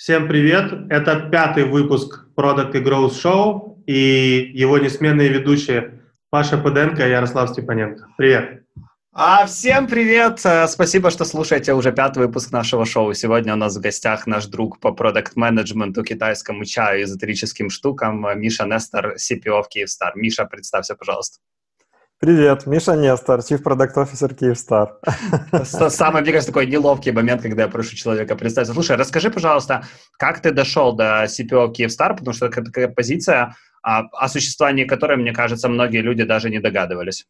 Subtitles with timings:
[0.00, 0.72] Всем привет!
[0.88, 7.50] Это пятый выпуск Product и Growth Show и его несменные ведущие Паша Пыденко и Ярослав
[7.50, 8.08] Степаненко.
[8.16, 8.62] Привет!
[9.12, 10.40] А всем привет!
[10.42, 13.12] Э, спасибо, что слушаете уже пятый выпуск нашего шоу.
[13.12, 19.16] Сегодня у нас в гостях наш друг по продукт-менеджменту, китайскому чаю, эзотерическим штукам Миша Нестор,
[19.16, 20.16] CPO в Киевстар.
[20.16, 21.40] Миша, представься, пожалуйста.
[22.20, 24.98] Привет, Миша Нестор, Chief Product Officer Киевстар.
[25.64, 28.74] Самый, мне кажется, такой неловкий момент, когда я прошу человека представиться.
[28.74, 29.86] Слушай, расскажи, пожалуйста,
[30.18, 35.16] как ты дошел до CPO Киевстар, потому что это такая позиция, а, о существовании которой,
[35.16, 37.26] мне кажется, многие люди даже не догадывались.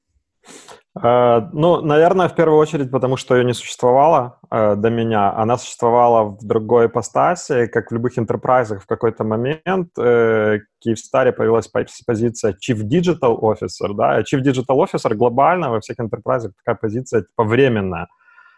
[0.99, 5.33] Э, ну, наверное, в первую очередь, потому что ее не существовало э, до меня.
[5.33, 9.91] Она существовала в другой ипостаси, как в любых интерпрайзах в какой-то момент.
[9.99, 16.01] Э, в Киевстаре появилась позиция Chief Digital Officer, да, Chief Digital Officer глобально во всех
[16.01, 18.09] интерпрайзах такая позиция типа временная.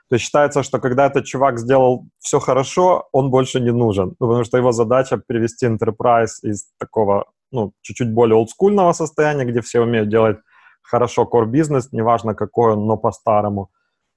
[0.09, 4.27] То есть считается, что когда этот чувак сделал все хорошо, он больше не нужен, ну,
[4.27, 9.81] потому что его задача перевести enterprise из такого, ну, чуть-чуть более олдскульного состояния, где все
[9.81, 10.39] умеют делать
[10.83, 13.71] хорошо core бизнес, неважно какой он, но по-старому,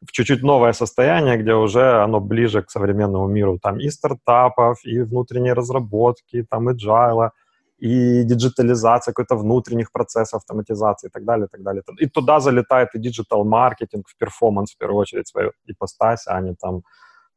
[0.05, 3.59] в чуть-чуть новое состояние, где уже оно ближе к современному миру.
[3.59, 7.29] Там и стартапов, и внутренней разработки, там и agile,
[7.77, 11.83] и диджитализация какой-то внутренних процессов, автоматизации и так далее, и так далее.
[11.99, 16.81] И туда залетает и digital-маркетинг в performance, в первую очередь, свою ипостась, а не там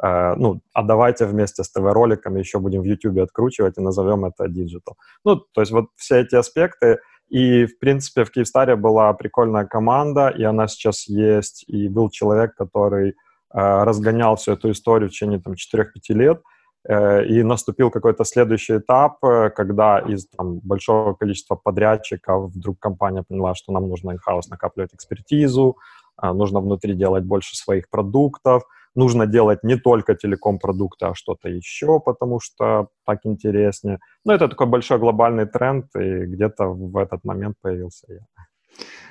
[0.00, 4.46] Uh, ну, а давайте вместе с ТВ-роликами еще будем в YouTube откручивать и назовем это
[4.46, 4.96] digital.
[5.24, 10.28] Ну, то есть вот все эти аспекты, и, в принципе, в Киевстаре была прикольная команда,
[10.28, 13.14] и она сейчас есть, и был человек, который э,
[13.52, 16.42] разгонял всю эту историю в течение там, 4-5 лет,
[16.88, 23.22] э, и наступил какой-то следующий этап, э, когда из там, большого количества подрядчиков вдруг компания
[23.22, 25.76] поняла, что нам нужно in-house накапливать экспертизу,
[26.22, 28.62] э, нужно внутри делать больше своих продуктов,
[28.94, 33.98] нужно делать не только телеком-продукты, а что-то еще, потому что так интереснее.
[34.24, 38.20] Ну, это такой большой глобальный тренд, и где-то в этот момент появился я.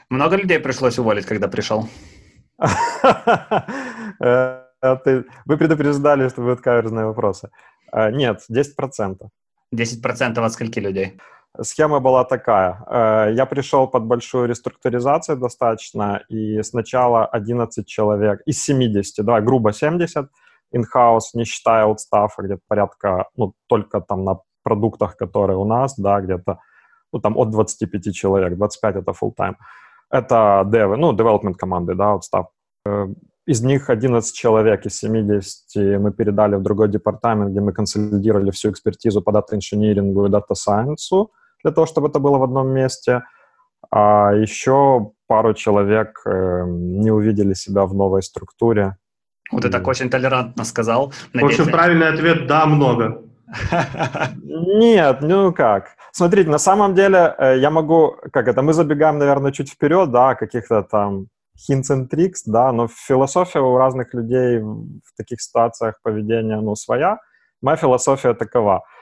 [0.10, 1.88] Много людей пришлось уволить, когда пришел?
[4.80, 4.98] Э,
[5.46, 7.50] вы предупреждали, что будут каверзные вопросы.
[7.92, 9.30] Э, нет, 10%.
[9.76, 11.20] 10% от скольки людей?
[11.62, 12.84] Схема была такая.
[12.88, 19.74] Э, я пришел под большую реструктуризацию достаточно, и сначала 11 человек из 70, да, грубо
[19.74, 20.30] 70
[20.76, 26.22] in-house, не считая аутстафа, где-то порядка, ну, только там на продуктах, которые у нас, да,
[26.22, 26.60] где-то,
[27.14, 29.56] ну, там от 25 человек, 25 это full time.
[30.12, 32.48] Это девы, ну, development команды, да, аутстаф.
[32.86, 33.08] Э,
[33.48, 38.70] из них 11 человек из 70 мы передали в другой департамент, где мы консолидировали всю
[38.70, 41.32] экспертизу по дата-инжинирингу и дата-сайенсу
[41.68, 43.24] для того, чтобы это было в одном месте.
[43.92, 48.96] А еще пару человек э, не увидели себя в новой структуре.
[49.52, 51.14] Вот ты так очень толерантно сказал.
[51.34, 51.58] Надеюсь...
[51.58, 53.22] В общем, правильный ответ– да, много.
[54.44, 55.96] Нет, ну как.
[56.12, 60.36] Смотрите, на самом деле э, я могу, как это, мы забегаем, наверное, чуть вперед, да,
[60.36, 61.28] каких-то там
[61.70, 67.18] hints and tricks, да, но философия у разных людей в таких ситуациях поведения, ну, своя.
[67.62, 68.84] Моя философия такова–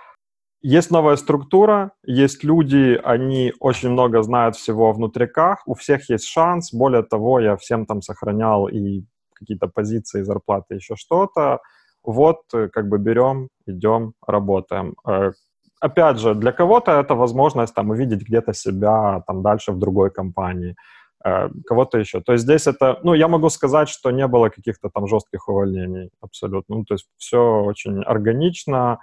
[0.67, 6.25] есть новая структура, есть люди, они очень много знают всего о внутриках, у всех есть
[6.25, 6.73] шанс.
[6.73, 9.03] Более того, я всем там сохранял и
[9.35, 11.59] какие-то позиции, зарплаты, еще что-то.
[12.03, 14.95] Вот, э, как бы берем, идем, работаем.
[15.07, 15.33] Э,
[15.79, 20.75] опять же, для кого-то это возможность там увидеть где-то себя там дальше в другой компании,
[21.23, 22.21] э, кого-то еще.
[22.21, 26.09] То есть здесь это, ну, я могу сказать, что не было каких-то там жестких увольнений
[26.21, 26.77] абсолютно.
[26.77, 28.97] Ну, то есть все очень органично,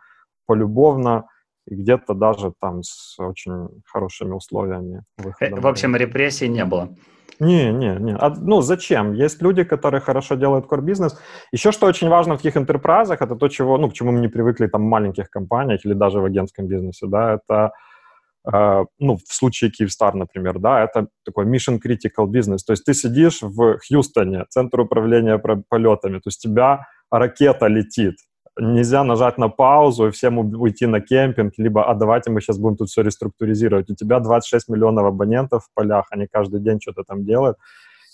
[0.46, 1.26] полюбовно
[1.66, 5.60] и где-то даже там с очень хорошими условиями выхода.
[5.60, 6.88] В общем, репрессий не было.
[7.40, 8.14] Не, не, не.
[8.14, 9.14] А, ну, зачем?
[9.14, 11.18] Есть люди, которые хорошо делают core бизнес.
[11.52, 14.28] Еще что очень важно в таких интерпрайзах, это то, чего, ну, к чему мы не
[14.28, 17.72] привыкли там в маленьких компаниях или даже в агентском бизнесе, да, это,
[18.52, 22.64] э, ну, в случае Kyivstar, например, да, это такой mission critical бизнес.
[22.64, 28.14] То есть ты сидишь в Хьюстоне, центр управления полетами, то есть тебя ракета летит,
[28.58, 32.76] нельзя нажать на паузу и всем уйти на кемпинг, либо, а давайте мы сейчас будем
[32.76, 33.90] тут все реструктуризировать.
[33.90, 37.56] У тебя 26 миллионов абонентов в полях, они каждый день что-то там делают.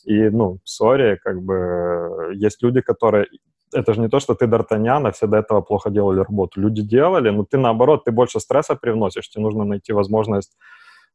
[0.04, 3.26] И, ну, сори, как бы есть люди, которые...
[3.74, 6.60] Это же не то, что ты Д'Артаньян, а все до этого плохо делали работу.
[6.60, 10.56] Люди делали, но ты, наоборот, ты больше стресса привносишь, тебе нужно найти возможность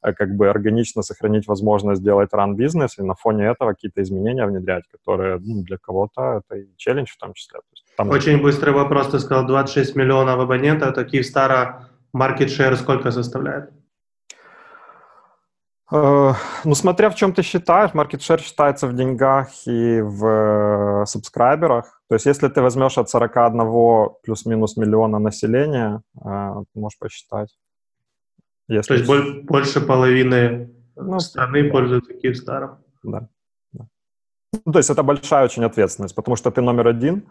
[0.04, 4.46] Э, как бы органично сохранить возможность делать ран бизнес и на фоне этого какие-то изменения
[4.46, 7.60] внедрять, которые ну, для кого-то это и челлендж в том числе.
[7.60, 8.10] То там...
[8.10, 13.69] Очень быстрый вопрос, ты сказал 26 миллионов абонентов, это Киевстара market share сколько составляет?
[15.92, 21.06] Э, ну, смотря в чем ты считаешь, market share считается в деньгах и в э,
[21.06, 22.01] субскрайберах.
[22.10, 27.56] То есть если ты возьмешь от 41 плюс-минус миллиона населения, э, можешь посчитать.
[28.68, 28.88] Если...
[28.88, 31.69] То есть боль, больше половины ну, страны да.
[31.69, 32.78] пользуются Киевстаром?
[33.04, 33.28] Да.
[33.72, 33.88] да.
[34.66, 37.24] Ну, то есть это большая очень ответственность, потому что ты номер один,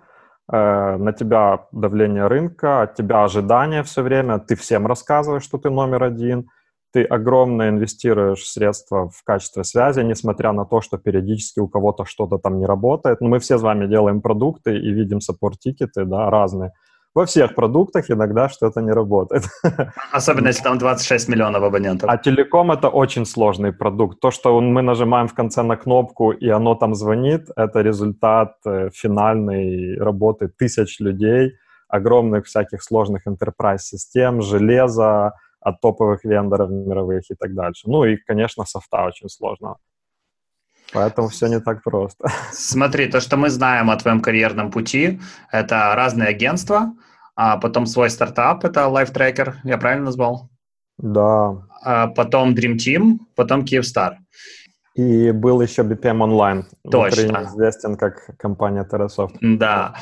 [0.49, 6.03] на тебя давление рынка, от тебя ожидания все время, ты всем рассказываешь, что ты номер
[6.05, 6.49] один–
[6.93, 12.39] ты огромно инвестируешь средства в качество связи, несмотря на то, что периодически у кого-то что-то
[12.39, 13.21] там не работает.
[13.21, 16.73] Но мы все с вами делаем продукты и видим саппорт-тикеты, да, разные.
[17.14, 19.44] Во всех продуктах иногда что-то не работает.
[20.12, 22.09] Особенно если там 26 миллионов абонентов.
[22.09, 24.19] А телеком— это очень сложный продукт.
[24.20, 28.88] То, что мы нажимаем в конце на кнопку, и оно там звонит, это результат э,
[28.94, 31.53] финальной работы тысяч людей,
[31.88, 35.32] огромных всяких сложных enterprise-систем, железа,
[35.62, 37.88] от топовых вендоров мировых и так дальше.
[37.88, 39.76] Ну и, конечно, софта очень сложно.
[40.93, 42.29] Поэтому все не так просто.
[42.53, 46.93] Смотри, то, что мы знаем о твоем карьерном пути, это разные агентства,
[47.35, 50.50] а потом свой стартап, это LifeTracker, я правильно назвал?
[50.99, 51.62] Да.
[51.83, 54.17] А потом Dream Team, потом Kyivstar.
[54.94, 56.65] И был еще BPM Online.
[56.91, 57.45] Точно.
[57.45, 59.38] известен как компания TerraSoft.
[59.41, 59.95] Да.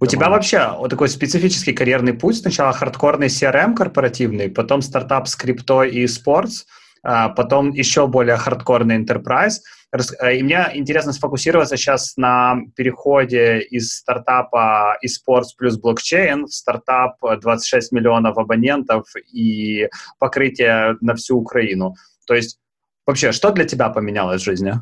[0.00, 2.36] У тебя вообще вот такой специфический карьерный путь.
[2.36, 6.66] Сначала хардкорный CRM корпоративный, потом стартап с криптой и спортс,
[7.02, 9.60] а потом еще более хардкорный enterprise.
[9.92, 16.52] Э, и мне интересно сфокусироваться сейчас на переходе из стартапа и спортс плюс блокчейн в
[16.52, 19.88] стартап 26 миллионов абонентов и
[20.18, 21.94] покрытие на всю Украину.
[22.26, 22.58] То есть
[23.06, 24.74] вообще, что для тебя поменялось в жизни?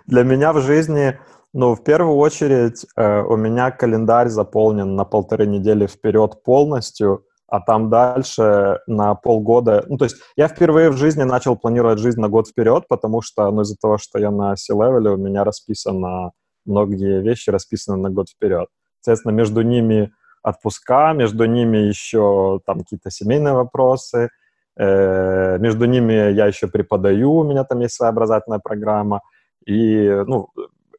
[0.07, 1.19] Для меня в жизни
[1.55, 7.25] ну, в первую очередь, э, у меня календарь заполнен на полторы недели вперед полностью,
[7.55, 9.85] а там дальше на полгода...
[9.89, 13.49] Ну, то есть я впервые в жизни начал планировать жизнь на год вперед, потому что,
[13.53, 16.33] ну, из-за того, что я на C-левеле, у меня расписано,
[16.67, 18.67] многие вещи расписаны на год вперед.
[19.01, 20.11] Соответственно, между ними
[20.43, 24.31] отпуска, между ними еще там какие-то семейные вопросы,
[24.77, 29.21] э, между ними я еще преподаю, у меня там есть своя образовательная программа,
[29.65, 30.49] и, ну,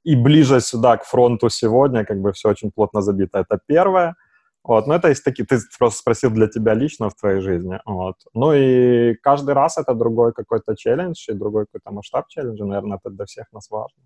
[0.06, 3.40] и ближе сюда, к фронту сегодня, как бы все очень плотно забито.
[3.40, 4.16] Это первое.
[4.68, 7.80] Вот, но это из таких, ты просто спросил для тебя лично в твоей жизни.
[7.86, 8.16] Вот.
[8.34, 13.14] Ну и каждый раз это другой какой-то челлендж и другой какой-то масштаб челленджа, наверное, это
[13.14, 14.02] для всех нас важно.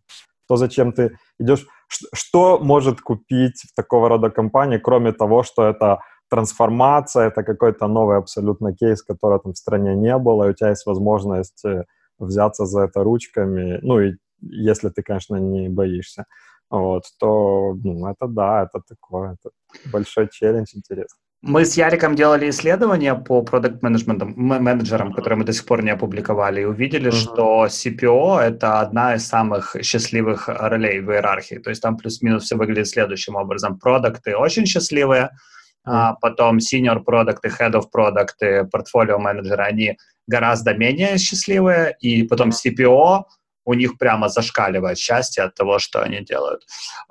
[0.50, 1.66] То, зачем ты идешь,
[2.14, 8.18] что может купить в такого рода компании, кроме того, что это трансформация, это какой-то новый
[8.18, 11.86] абсолютно кейс, которого там в стране не было, и у тебя есть возможность э,
[12.20, 16.26] взяться за это ручками, ну и если ты, конечно, не боишься,
[16.70, 19.52] вот, то, ну, это да, это такое, это
[19.92, 21.18] большой челлендж, интересно.
[21.42, 26.62] Мы с Яриком делали исследование по продукт менеджерам, которые мы до сих пор не опубликовали,
[26.62, 27.16] и увидели, uh-huh.
[27.16, 31.56] что CPO— это одна из самых счастливых ролей в иерархии.
[31.56, 33.80] То есть там плюс-минус все выглядит следующим образом.
[33.80, 35.30] Продукты очень счастливые,
[35.86, 42.50] а потом senior продукты, head of продукты, портфолио менеджеры, они гораздо менее счастливые, и потом.
[42.50, 43.24] CPO—
[43.66, 46.64] у них прямо зашкаливает счастье от того, что они делают.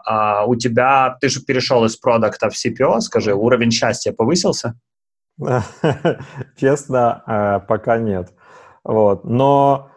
[0.05, 4.75] А у тебя, ты же перешел из продукта в CPO, скажи, уровень счастья повысился?
[6.57, 8.33] Честно, э, пока нет.
[8.85, 9.25] Вот.
[9.25, 9.91] Но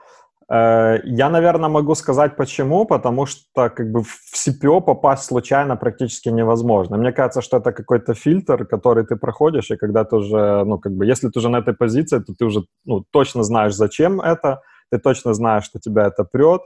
[0.50, 6.30] э, я, наверное, могу сказать почему, потому что как бы в CPO попасть случайно практически
[6.30, 6.97] невозможно.
[6.97, 10.92] Мне кажется, что это какой-то фильтр, который ты проходишь, и когда ты уже, ну, как
[10.92, 14.61] бы, если ты уже на этой позиции, то ты уже, ну, точно знаешь, зачем это,
[14.92, 16.62] ты точно знаешь, что тебя это прет,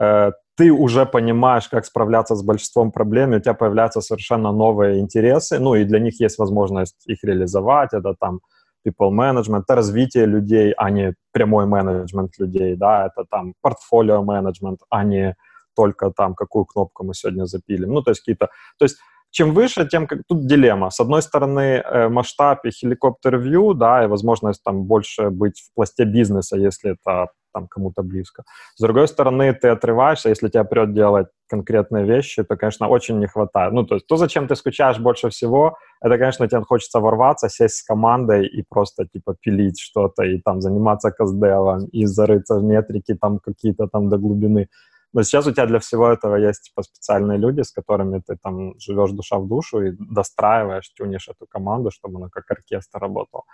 [0.00, 5.58] э, ты уже понимаешь, как справляться с большинством проблем, у тебя появляются совершенно новые интересы,
[5.58, 8.40] ну и для них есть возможность их реализовать, это там
[8.86, 14.80] people management, это развитие людей, а не прямой менеджмент людей, да, это там портфолио менеджмент,
[14.90, 15.34] а не
[15.74, 17.92] только там, какую кнопку мы сегодня запилим.
[17.92, 18.48] Ну, то есть какие-то...
[18.78, 18.96] То есть
[19.36, 20.90] чем выше, тем как тут дилемма.
[20.90, 26.04] С одной стороны, э, масштаб и хеликоптер-вью, да, и возможность там больше быть в пласте
[26.04, 28.44] бизнеса, если это там кому-то близко.
[28.76, 33.26] С другой стороны, ты отрываешься, если тебя прет делать конкретные вещи, то, конечно, очень не
[33.26, 33.72] хватает.
[33.72, 37.76] Ну, то есть то, зачем ты скучаешь больше всего, это, конечно, тебе хочется ворваться, сесть
[37.76, 43.14] с командой и просто, типа, пилить что-то, и там заниматься каздевом, и зарыться в метрики
[43.14, 44.68] там какие-то там до глубины.
[45.16, 48.78] Но сейчас у тебя для всего этого есть типа специальные люди, с которыми ты там
[48.78, 53.44] живешь душа в душу и достраиваешь, тюнишь эту команду, чтобы она как оркестр работала.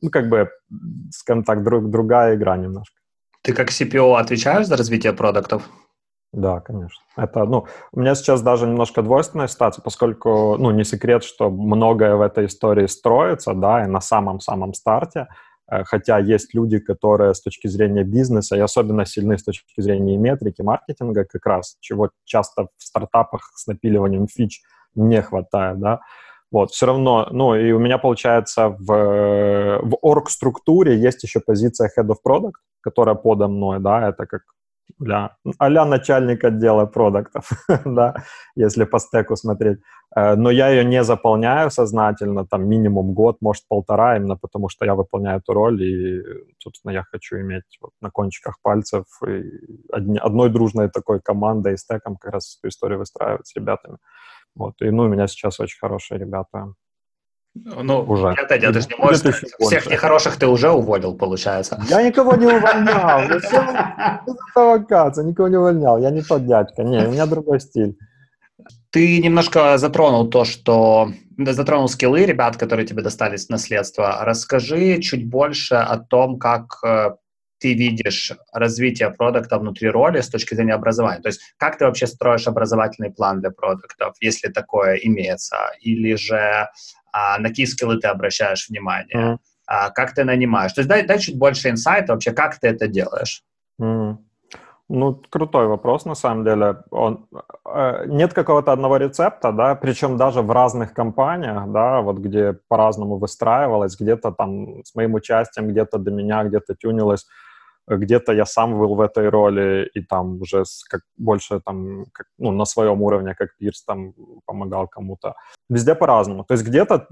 [0.00, 0.48] Ну, как бы,
[1.10, 2.94] скажем так, друг, другая игра немножко.
[3.42, 5.68] Ты как CPO отвечаешь за развитие продуктов?
[6.32, 7.02] Да, конечно.
[7.16, 12.14] Это, ну, у меня сейчас даже немножко двойственная ситуация, поскольку, ну, не секрет, что многое
[12.14, 15.26] в этой истории строится, да, и на самом-самом старте,
[15.84, 20.62] хотя есть люди, которые с точки зрения бизнеса и особенно сильны с точки зрения метрики,
[20.62, 24.62] маркетинга, как раз, чего часто в стартапах с напиливанием фич
[24.94, 26.00] не хватает, да,
[26.50, 32.08] вот, все равно, ну, и у меня, получается, в, в орг-структуре есть еще позиция Head
[32.08, 34.42] of Product, которая подо мной, да, это как
[34.98, 37.50] для а начальник отдела продуктов,
[37.84, 38.14] да,
[38.56, 39.78] если по стеку смотреть.
[40.16, 44.84] Э, но я ее не заполняю сознательно, там минимум год, может полтора, именно потому что
[44.84, 46.22] я выполняю эту роль, и,
[46.58, 49.04] собственно, я хочу иметь вот на кончиках пальцев
[49.90, 53.98] одной дружной такой командой и стеком как раз эту историю выстраивать с ребятами.
[54.54, 56.74] Вот, и, ну, у меня сейчас очень хорошие ребята.
[57.64, 58.28] Ну, уже.
[58.28, 59.44] Это, ты же не можешь сказать.
[59.60, 61.80] Всех нехороших ты уже уволил, получается.
[61.88, 63.40] Я никого не увольнял.
[64.54, 65.24] Провокация?
[65.24, 65.98] Никого не увольнял.
[65.98, 66.82] Я не тот дядька.
[66.82, 67.96] Не, у меня другой стиль.
[68.90, 74.18] Ты немножко затронул то, что затронул скиллы ребят, которые тебе достались в наследство.
[74.20, 77.10] Расскажи чуть больше о том, как э,
[77.58, 81.20] ты видишь развитие продукта внутри роли с точки зрения образования?
[81.20, 85.56] То есть как ты вообще строишь образовательный план для продуктов, если такое имеется?
[85.80, 86.68] Или же
[87.18, 89.16] а, на какие скиллы ты обращаешь внимание?
[89.16, 89.38] Mm.
[89.66, 90.72] А, как ты нанимаешь?
[90.72, 93.42] То есть дай, дай чуть больше инсайта вообще, как ты это делаешь?
[93.80, 94.16] Mm.
[94.90, 96.76] Ну, крутой вопрос, на самом деле.
[96.90, 97.26] Он,
[97.66, 103.18] э, нет какого-то одного рецепта, да, причем даже в разных компаниях, да, вот где по-разному
[103.18, 107.26] выстраивалось, где-то там с моим участием, где-то до меня, где-то тюнилось
[107.96, 112.50] где-то я сам был в этой роли и там уже как больше там как, ну,
[112.50, 114.14] на своем уровне, как Пирс там
[114.46, 115.34] помогал кому-то.
[115.70, 116.44] Везде по-разному.
[116.44, 117.08] То есть где-то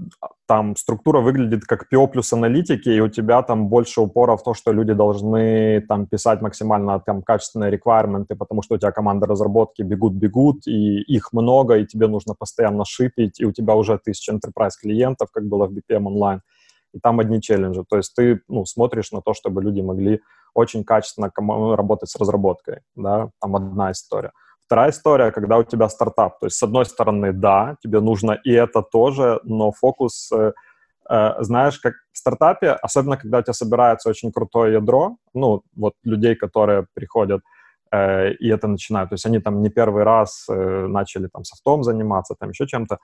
[0.47, 4.53] там структура выглядит как PO плюс аналитики, и у тебя там больше упора в то,
[4.53, 9.83] что люди должны там писать максимально там качественные реквайрменты, потому что у тебя команда разработки
[9.83, 14.71] бегут-бегут, и их много, и тебе нужно постоянно шипить, и у тебя уже тысяча enterprise
[14.81, 16.41] клиентов, как было в BPM онлайн
[16.93, 17.83] и там одни челленджи.
[17.87, 20.21] То есть ты ну, смотришь на то, чтобы люди могли
[20.57, 21.31] очень качественно
[21.75, 24.31] работать с разработкой, да, там одна история.
[24.65, 28.51] Вторая история, когда у тебя стартап, то есть с одной стороны, да, тебе нужно и
[28.51, 30.53] это тоже, но фокус, э,
[31.09, 35.93] э, знаешь, как в стартапе, особенно когда у тебя собирается очень крутое ядро, ну, вот
[36.03, 37.41] людей, которые приходят
[37.91, 41.83] э, и это начинают, то есть они там не первый раз э, начали там софтом
[41.83, 42.97] заниматься, там еще чем-то,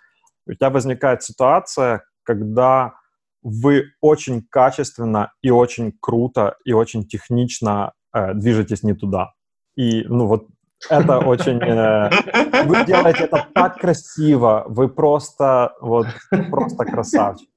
[0.48, 2.94] у тебя возникает ситуация, когда
[3.44, 9.34] вы очень качественно и очень круто и очень технично э, движетесь не туда.
[9.76, 10.48] И, ну, вот
[10.90, 11.62] это очень...
[11.62, 12.10] Э,
[12.66, 16.08] вы делаете это так красиво, вы просто, вот,
[16.50, 17.50] просто красавчики.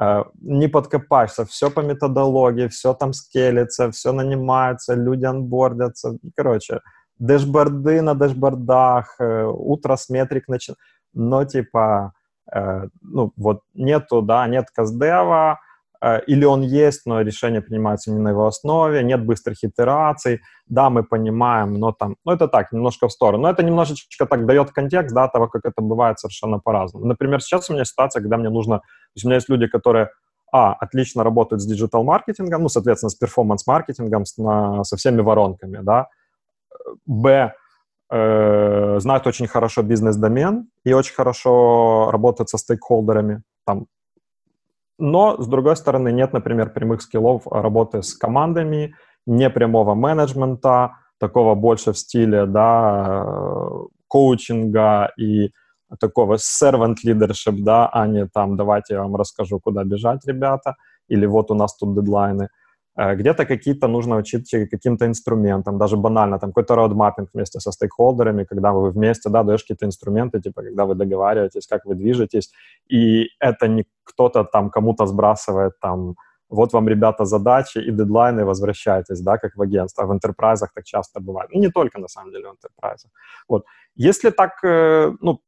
[0.00, 6.18] Э, не подкопаешься, все по методологии, все там скелится, все нанимается, люди анбордятся.
[6.36, 6.80] Короче,
[7.18, 10.78] дэшборды на дэшбордах, э, утро с метрик начинают.
[11.12, 12.12] Но, типа,
[12.52, 15.60] ну, вот нету, да, нет каздева,
[16.00, 20.90] э, или он есть, но решение принимается не на его основе, нет быстрых итераций, да,
[20.90, 24.70] мы понимаем, но там, ну, это так, немножко в сторону, но это немножечко так дает
[24.72, 27.06] контекст, да, того, как это бывает совершенно по-разному.
[27.06, 28.84] Например, сейчас у меня ситуация, когда мне нужно, то
[29.14, 30.10] есть у меня есть люди, которые,
[30.52, 34.24] а, отлично работают с digital-маркетингом, ну, соответственно, с performance-маркетингом,
[34.84, 36.08] со всеми воронками, да,
[37.06, 37.54] б,
[38.10, 43.42] э, знают очень хорошо бизнес-домен и очень хорошо работают со стейкхолдерами.
[43.66, 43.86] Там.
[44.98, 48.94] Но, с другой стороны, нет, например, прямых скиллов работы с командами,
[49.26, 53.26] не прямого менеджмента, такого больше в стиле да,
[54.08, 55.50] коучинга и
[55.98, 60.76] такого servant leadership, да, а не там давайте я вам расскажу, куда бежать, ребята,
[61.08, 62.48] или вот у нас тут дедлайны.
[62.96, 68.44] Э, где-то какие-то нужно учить каким-то инструментам, даже банально, там какой-то роудмаппинг вместе со стейкхолдерами,
[68.44, 72.52] когда вы вместе, да, даешь какие-то инструменты, типа, когда вы договариваетесь, как вы движетесь,
[72.92, 76.14] и это не кто-то там кому-то сбрасывает там,
[76.48, 80.04] вот вам, ребята, задачи и дедлайны, возвращайтесь, да, как в агентстве.
[80.04, 81.50] А в интерпрайзах так часто бывает.
[81.52, 83.10] Ну, не только, на самом деле, в интерпрайзах.
[83.48, 83.64] Вот.
[83.96, 85.40] Если так, э, ну,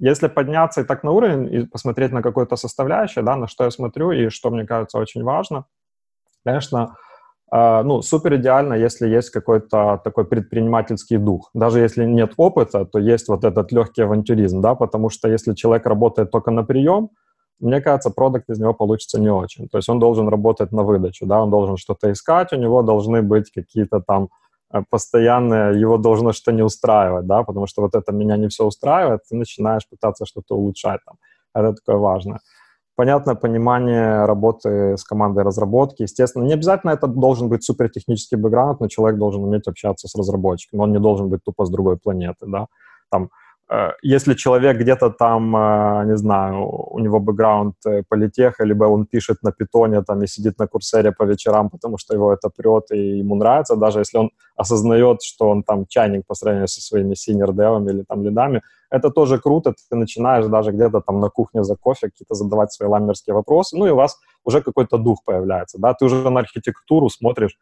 [0.00, 3.70] если подняться и так на уровень и посмотреть на какую-то составляющую, да, на что я
[3.70, 5.66] смотрю и что мне кажется очень важно,
[6.44, 6.96] конечно,
[7.52, 11.50] э, ну, супер идеально, если есть какой-то такой предпринимательский дух.
[11.54, 15.86] Даже если нет опыта, то есть вот этот легкий авантюризм, да, потому что если человек
[15.86, 17.10] работает только на прием,
[17.60, 19.68] мне кажется, продукт из него получится не очень.
[19.68, 23.20] То есть он должен работать на выдачу, да, он должен что-то искать, у него должны
[23.20, 24.30] быть какие-то там
[24.90, 29.20] постоянно его должно что-то не устраивать, да, потому что вот это меня не все устраивает,
[29.28, 31.16] ты начинаешь пытаться что-то улучшать там.
[31.54, 32.38] Это такое важно.
[32.96, 36.02] Понятное понимание работы с командой разработки.
[36.02, 40.80] Естественно, не обязательно это должен быть супертехнический бэкграунд, но человек должен уметь общаться с разработчиком.
[40.80, 42.66] Он не должен быть тупо с другой планеты, да.
[43.10, 43.39] Там Э,
[44.02, 49.42] если человек где-то там, э, не знаю, у него бэкграунд э, политеха, либо он пишет
[49.42, 53.18] на питоне там и сидит на курсере по вечерам, потому что его это прет и
[53.18, 57.52] ему нравится, даже если он осознает, что он там чайник по сравнению со своими senior
[57.52, 61.76] девами или там лидами, это тоже круто, ты начинаешь даже где-то там на кухне за
[61.76, 65.94] кофе какие-то задавать свои ламерские вопросы, ну и у вас уже какой-то дух появляется, да,
[65.94, 67.56] ты уже на архитектуру смотришь,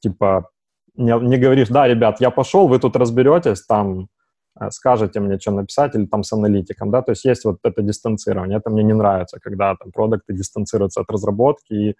[0.00, 0.48] типа,
[0.96, 4.13] не, не говоришь, да, ребят, я пошел, вы тут разберетесь, там, Э,
[4.70, 8.58] скажете мне, что написать, или там с аналитиком, да, то есть есть вот это дистанцирование,
[8.58, 11.96] это мне не нравится, когда там продукты дистанцируются от разработки и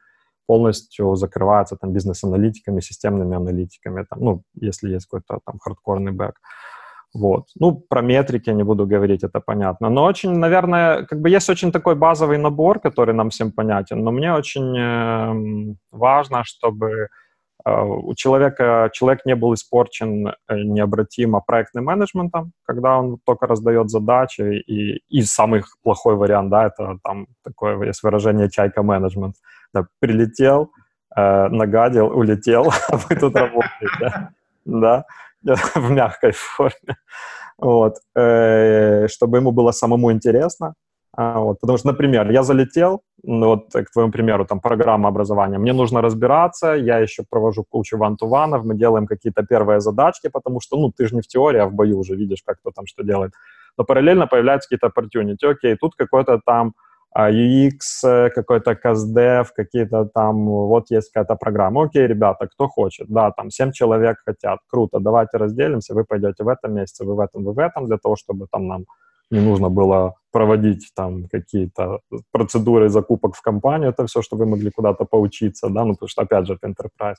[0.47, 6.35] полностью закрываются там бизнес-аналитиками, системными аналитиками, там, ну, если есть какой-то там хардкорный бэк.
[7.15, 7.45] Вот.
[7.61, 9.89] Ну, про метрики не буду говорить, это понятно.
[9.91, 14.11] Но очень, наверное, как бы есть очень такой базовый набор, который нам всем понятен, но
[14.11, 17.24] мне очень э, важно, чтобы Э,
[17.67, 24.43] у человека, человек не был испорчен э, необратимо проектным менеджментом, когда он только раздает задачи,
[24.67, 29.37] и, и самый плохой вариант, да, это там такое есть выражение «чайка менеджмент».
[29.73, 30.73] Да, прилетел,
[31.17, 34.31] э, нагадил, улетел, а вы тут работаете,
[34.67, 35.05] да,
[35.75, 36.97] в мягкой форме.
[37.57, 37.97] Вот.
[38.15, 40.75] Э, чтобы ему было самому интересно,
[41.17, 45.73] а, вот, потому что, например, я залетел, вот к твоему примеру, там, программа образования, мне
[45.73, 50.91] нужно разбираться, я еще провожу кучу вантуванов, мы делаем какие-то первые задачки, потому что, ну,
[50.91, 53.33] ты же не в теории, а в бою уже видишь, как кто там что делает.
[53.79, 55.51] Но параллельно появляются какие-то opportunity.
[55.51, 56.75] Окей, тут какой-то там
[57.13, 61.85] а, UX, какой-то CastDev, какие-то там, вот есть какая-то программа.
[61.85, 63.09] Окей, ребята, кто хочет?
[63.09, 64.59] Да, там 7 человек хотят.
[64.69, 67.99] Круто, давайте разделимся, вы пойдете в этом месяце, вы в этом, вы в этом, для
[67.99, 68.85] того, чтобы там нам
[69.31, 72.01] не нужно было проводить там какие-то
[72.33, 76.23] процедуры закупок в компанию, это все, что вы могли куда-то поучиться, да, ну, потому что,
[76.23, 77.17] опять же, это enterprise.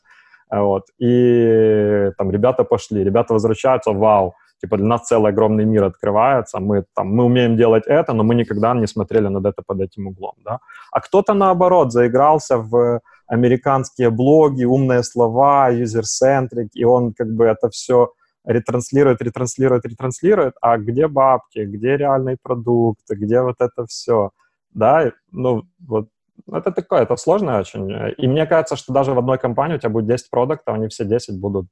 [0.51, 0.84] Вот.
[1.01, 6.84] И там ребята пошли, ребята возвращаются, вау, типа для нас целый огромный мир открывается, мы
[6.95, 10.34] там, мы умеем делать это, но мы никогда не смотрели на это под этим углом,
[10.43, 10.60] да.
[10.91, 17.69] А кто-то, наоборот, заигрался в американские блоги, умные слова, user-centric, и он как бы это
[17.69, 18.10] все
[18.46, 24.32] ретранслирует, ретранслирует, ретранслирует, а где бабки, где реальный продукт, где вот это все,
[24.74, 26.08] да, ну, вот
[26.52, 27.92] это такое, это сложно очень.
[28.18, 31.06] И мне кажется, что даже в одной компании у тебя будет 10 продуктов, они все
[31.06, 31.67] 10 будут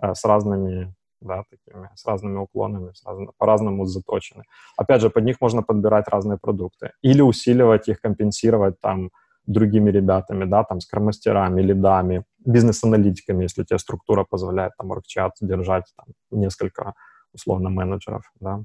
[0.00, 4.44] э, с разными, да, такими, с разными уклонами, с разно, по-разному заточены.
[4.76, 6.92] Опять же, под них можно подбирать разные продукты.
[7.02, 9.10] Или усиливать их, компенсировать там
[9.48, 16.06] другими ребятами, да, там, скромастерами, лидами, бизнес-аналитиками, если тебе структура позволяет там оргчат держать там,
[16.30, 16.92] несколько,
[17.32, 18.62] условно, менеджеров, да.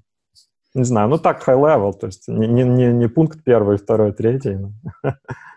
[0.76, 4.58] Не знаю, ну так high level, то есть не, не, не пункт первый, второй, третий.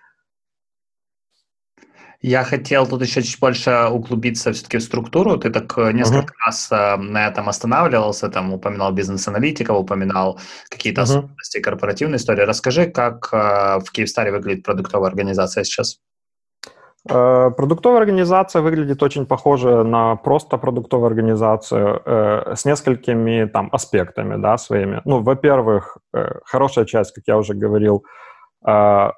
[2.26, 5.36] Я хотел тут еще чуть больше углубиться все-таки в структуру.
[5.36, 6.46] Ты так э, несколько uh-huh.
[6.46, 11.04] раз э, на этом останавливался, там упоминал бизнес-аналитиков, упоминал какие-то uh-huh.
[11.04, 12.42] особенности корпоративной истории.
[12.42, 16.00] Расскажи, как э, в Киевстаре выглядит продуктовая организация сейчас?
[17.08, 24.42] Э, продуктовая организация выглядит очень похоже на просто продуктовую организацию э, с несколькими там аспектами,
[24.42, 25.00] да, своими.
[25.04, 28.02] Ну, во-первых, э, хорошая часть, как я уже говорил,
[28.66, 29.10] э,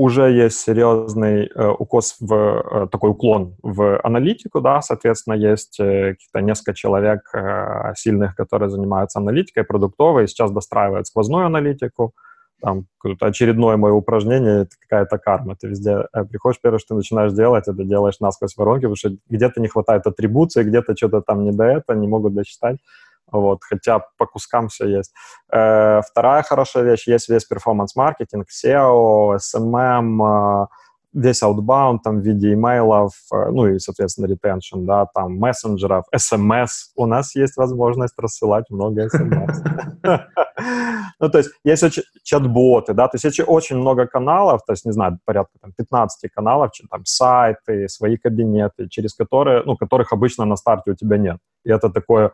[0.00, 6.12] уже есть серьезный э, укос в э, такой уклон в аналитику, да, соответственно, есть э,
[6.12, 12.14] какие-то несколько человек э, сильных, которые занимаются аналитикой продуктовой, сейчас достраивают сквозную аналитику,
[12.62, 12.86] там
[13.20, 15.54] очередное мое упражнение, это какая-то карма.
[15.56, 19.10] Ты везде э, приходишь, первое, что ты начинаешь делать, это делаешь насквозь воронки, потому что
[19.28, 22.78] где-то не хватает атрибуции, где-то что-то там не до этого, не могут досчитать.
[23.32, 25.12] Вот, хотя по кускам все есть.
[25.52, 30.66] Э, вторая хорошая вещь, есть весь перформанс-маркетинг, SEO, SMM, э,
[31.12, 36.92] весь outbound там в виде имейлов, э, ну и, соответственно, retention, да, там мессенджеров, SMS.
[36.96, 39.56] У нас есть возможность рассылать много SMS.
[41.20, 44.86] Ну, то есть есть очень чат-боты, да, то есть есть очень много каналов, то есть,
[44.86, 50.46] не знаю, порядка там 15 каналов, там сайты, свои кабинеты, через которые, ну, которых обычно
[50.46, 51.38] на старте у тебя нет.
[51.64, 52.32] И это такое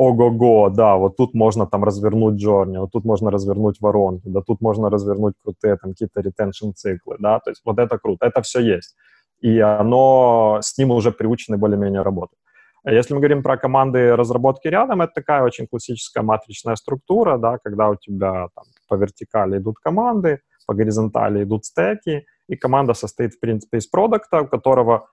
[0.00, 4.62] ого-го, да, вот тут можно там развернуть джорни, вот тут можно развернуть воронки, да, тут
[4.62, 8.60] можно развернуть крутые там какие-то ретеншн циклы, да, то есть вот это круто, это все
[8.60, 8.96] есть.
[9.42, 12.38] И оно, с ним уже приучены более-менее работать.
[12.86, 17.90] Если мы говорим про команды разработки рядом, это такая очень классическая матричная структура, да, когда
[17.90, 23.40] у тебя там, по вертикали идут команды, по горизонтали идут стеки, и команда состоит, в
[23.40, 25.08] принципе, из продукта, у которого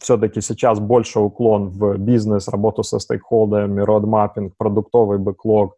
[0.00, 5.76] все-таки сейчас больше уклон в бизнес, работу со стейкхолдерами, родмаппинг, продуктовый бэклог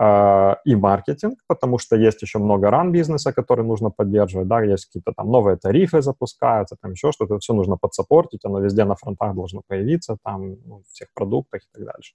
[0.00, 4.86] э, и маркетинг, потому что есть еще много ран бизнеса, который нужно поддерживать, да, есть
[4.86, 9.34] какие-то там новые тарифы запускаются, там еще что-то, все нужно подсаппортить, оно везде на фронтах
[9.34, 12.14] должно появиться, там, ну, всех продуктах и так дальше.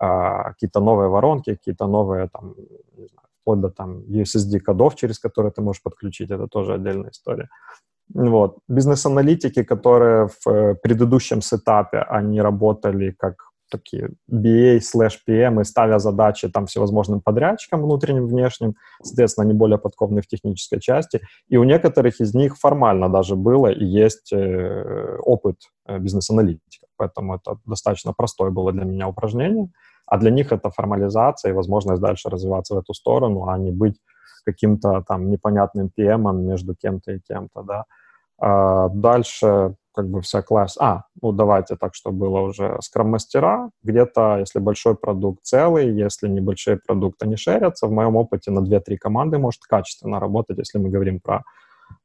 [0.00, 2.54] а, какие-то новые воронки, какие-то новые, там,
[2.96, 7.48] не знаю, вплоть до там USSD-кодов, через которые ты можешь подключить, это тоже отдельная история.
[8.14, 8.58] Вот.
[8.68, 15.98] Бизнес-аналитики, которые в э, предыдущем сетапе, они работали как такие BA slash PM и ставя
[15.98, 21.20] задачи там всевозможным подрядчикам внутренним, внешним, соответственно, они более подкованы в технической части.
[21.48, 26.86] И у некоторых из них формально даже было и есть э, опыт э, бизнес-аналитика.
[26.96, 29.68] Поэтому это достаточно простое было для меня упражнение.
[30.06, 33.96] А для них это формализация и возможность дальше развиваться в эту сторону, а не быть
[34.44, 37.84] каким-то там непонятным PM между кем-то и кем-то, да.
[38.38, 40.76] А дальше как бы вся класс...
[40.80, 43.70] А, ну давайте так, чтобы было уже скрам-мастера.
[43.82, 48.96] Где-то, если большой продукт целый, если небольшие продукты не шерятся, в моем опыте на 2-3
[48.96, 51.42] команды может качественно работать, если мы говорим про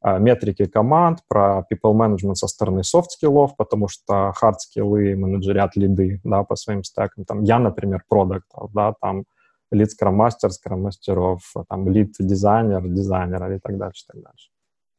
[0.04, 6.44] э, метрики команд, про people management со стороны софт-скиллов, потому что хард-скиллы менеджерят лиды, да,
[6.44, 7.24] по своим стекам.
[7.26, 9.26] Там я, например, продукт, да, там
[9.72, 10.50] лид скрам-мастер,
[11.68, 14.50] там лид-дизайнер, дизайнеров и так дальше, и так дальше.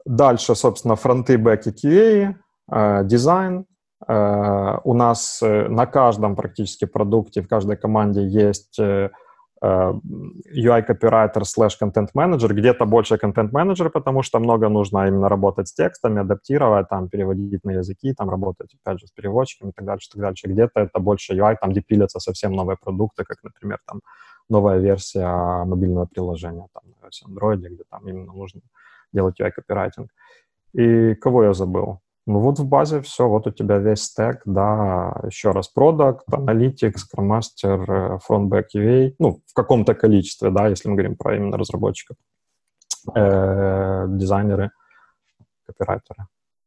[0.04, 2.34] Дальше, собственно, фронты, бэки, QA,
[2.70, 3.66] Э, дизайн.
[4.06, 8.78] Э, у нас э, на каждом практически продукте, в каждой команде есть
[9.62, 16.88] UI-копирайтер слэш контент-менеджер, где-то больше контент-менеджер, потому что много нужно именно работать с текстами, адаптировать,
[16.88, 20.46] там, переводить на языки, там, работать, опять же, с переводчиками и так дальше, так дальше.
[20.48, 24.00] Где-то это больше UI, там, где совсем новые продукты, как, например, там,
[24.48, 28.60] новая версия мобильного приложения, там, на Android, где там именно нужно
[29.12, 30.10] делать UI-копирайтинг.
[30.74, 32.00] И кого я забыл?
[32.26, 36.98] Ну вот в базе все, вот у тебя весь стек, да, еще раз, продукт, аналитик,
[36.98, 42.16] скроммастер, фронт, бэк, QA, ну, в каком-то количестве, да, если мы говорим про именно разработчиков,
[43.14, 44.70] э, дизайнеры,
[45.66, 46.26] копирайтеры.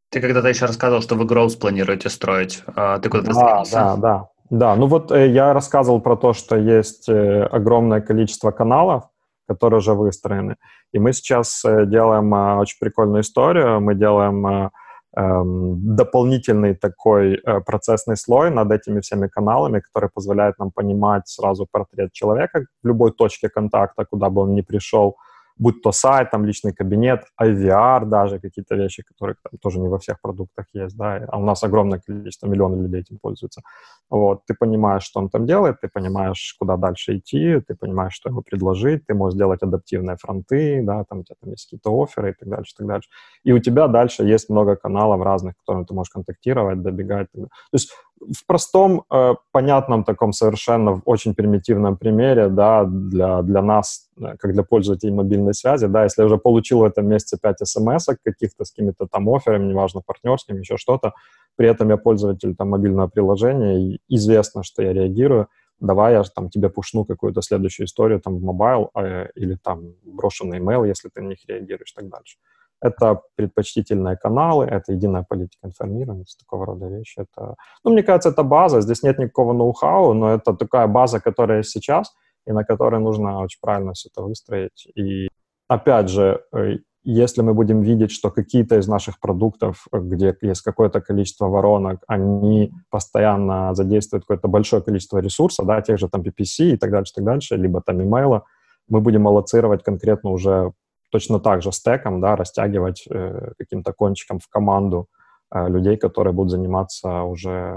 [0.09, 2.63] Ты когда-то еще рассказывал, что вы Growth планируете строить.
[2.75, 4.75] А ты куда-то да, Да, да, да.
[4.75, 9.03] Ну вот э, я рассказывал про то, что есть э, огромное количество каналов,
[9.45, 10.55] которые уже выстроены.
[10.93, 13.81] И мы сейчас э, делаем э, очень прикольную историю.
[13.81, 14.47] Мы делаем...
[14.47, 14.69] Э,
[15.15, 22.11] дополнительный такой э, процессный слой над этими всеми каналами, который позволяет нам понимать сразу портрет
[22.13, 25.15] человека в любой точке контакта, куда бы он ни пришел,
[25.59, 29.97] будь то сайт, там личный кабинет, IVR даже, какие-то вещи, которые там тоже не во
[29.97, 33.61] всех продуктах есть, да, а у нас огромное количество, миллионов людей этим пользуются.
[34.09, 38.29] Вот, ты понимаешь, что он там делает, ты понимаешь, куда дальше идти, ты понимаешь, что
[38.29, 42.31] ему предложить, ты можешь сделать адаптивные фронты, да, там у тебя там есть какие-то оферы
[42.31, 43.09] и так дальше, и так дальше.
[43.43, 47.27] И у тебя дальше есть много каналов разных, которыми ты можешь контактировать, добегать.
[47.33, 54.09] То есть в простом, э, понятном таком совершенно очень примитивном примере, да, для, для нас,
[54.17, 57.67] э, как для пользователей мобильной связи, да, если я уже получил в этом месте 5
[57.67, 61.13] смс каких-то с какими-то там офферами, неважно, партнерскими, еще что-то,
[61.55, 65.47] при этом я пользователь там мобильного приложения, и известно, что я реагирую,
[65.79, 70.59] давай я там тебе пушну какую-то следующую историю там в mobile э, или там брошенный
[70.59, 72.37] email, если ты на них реагируешь и так дальше.
[72.81, 77.19] Это предпочтительные каналы, это единая политика информированности, такого рода вещи.
[77.19, 78.81] Это, ну, мне кажется, это база.
[78.81, 82.13] Здесь нет никакого ноу-хау, но это такая база, которая есть сейчас,
[82.47, 84.87] и на которой нужно очень правильно все это выстроить.
[84.95, 85.27] И
[85.67, 91.01] опять же, э, если мы будем видеть, что какие-то из наших продуктов, где есть какое-то
[91.01, 96.77] количество воронок, они постоянно задействуют какое-то большое количество ресурсов, да, тех же там PPC и
[96.77, 98.43] так дальше, так дальше, либо там имейла,
[98.87, 100.73] мы будем аллоцировать конкретно уже
[101.09, 105.07] точно так же стеком, да, растягивать э, каким-то кончиком в команду
[105.51, 107.75] э, людей, которые будут заниматься уже э,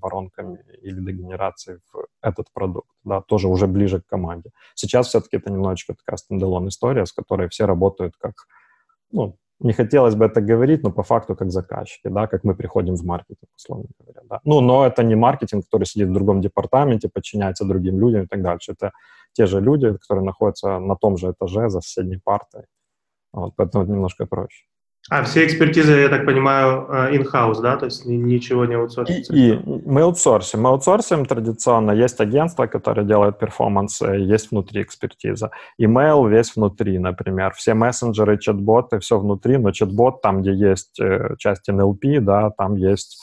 [0.00, 4.50] воронками или дегенерацией в этот продукт, да, тоже уже ближе к команде.
[4.74, 8.34] Сейчас все-таки это немножечко такая стендалон история, с которой все работают как,
[9.12, 12.94] ну, не хотелось бы это говорить, но по факту как заказчики, да, как мы приходим
[12.94, 14.40] в маркетинг, условно говоря, да.
[14.44, 18.42] Ну, но это не маркетинг, который сидит в другом департаменте, подчиняется другим людям и так
[18.42, 18.72] дальше.
[18.72, 18.92] Это
[19.32, 22.62] те же люди, которые находятся на том же этаже за соседней партой.
[23.32, 24.64] Вот, поэтому это немножко проще.
[25.10, 27.76] А все экспертизы, я так понимаю, э, in-house, да?
[27.76, 29.34] То есть ничего не аутсорсится?
[29.34, 30.62] И, и мы аутсорсим.
[30.62, 31.92] Мы аутсорсим традиционно.
[31.92, 35.50] Есть агентство, которое делает перформанс, есть внутри экспертиза.
[35.80, 37.54] Email весь внутри, например.
[37.54, 42.76] Все мессенджеры, чат-боты, все внутри, но чат-бот, там, где есть э, часть NLP, да, там
[42.76, 43.18] есть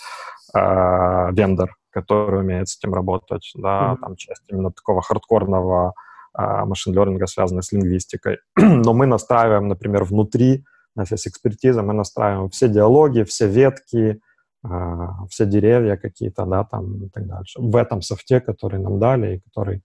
[0.56, 4.00] э, вендор, который умеет с этим работать, да, mm-hmm.
[4.02, 5.94] там часть именно такого хардкорного
[6.38, 8.40] машин-лернинга, связанной с лингвистикой.
[8.58, 10.66] Но мы настраиваем, например, внутри,
[11.00, 14.20] нас есть экспертиза, мы настраиваем все диалоги, все ветки,
[14.64, 17.60] а, все деревья какие-то, да, там и так дальше.
[17.62, 19.82] В этом софте, который нам дали и который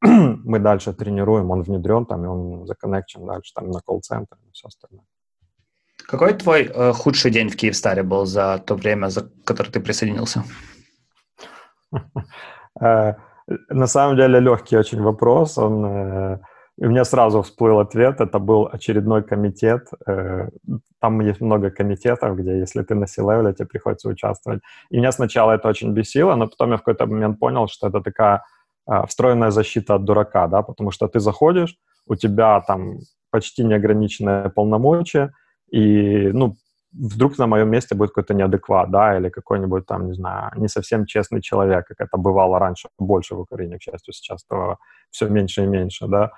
[0.02, 4.68] мы дальше тренируем, он внедрен там, и он законнекчен дальше там на колл-центр и все
[4.68, 5.06] остальное.
[6.06, 10.44] Какой твой э, худший день в Киевстаре был за то время, за которое ты присоединился?
[12.78, 13.14] Э,
[13.70, 15.56] На самом деле легкий очень вопрос.
[15.56, 16.40] Он,
[16.78, 18.20] э, у меня сразу всплыл ответ.
[18.20, 19.88] Это был очередной комитет.
[20.06, 20.48] Э,
[21.00, 24.60] там есть много комитетов, где если ты на C-level, тебе приходится участвовать.
[24.90, 28.00] И меня сначала это очень бесило, но потом я в какой-то момент понял, что это
[28.00, 28.42] такая
[28.90, 32.98] э, встроенная защита от дурака, да, потому что ты заходишь, у тебя там
[33.30, 35.32] почти неограниченные полномочия,
[35.70, 36.56] и, ну,
[36.92, 41.06] вдруг на моем месте будет какой-то неадекват, да, или какой-нибудь там, не знаю, не совсем
[41.06, 44.78] честный человек, как это бывало раньше, больше в Украине, к счастью, сейчас этого
[45.10, 46.32] все меньше и меньше, да.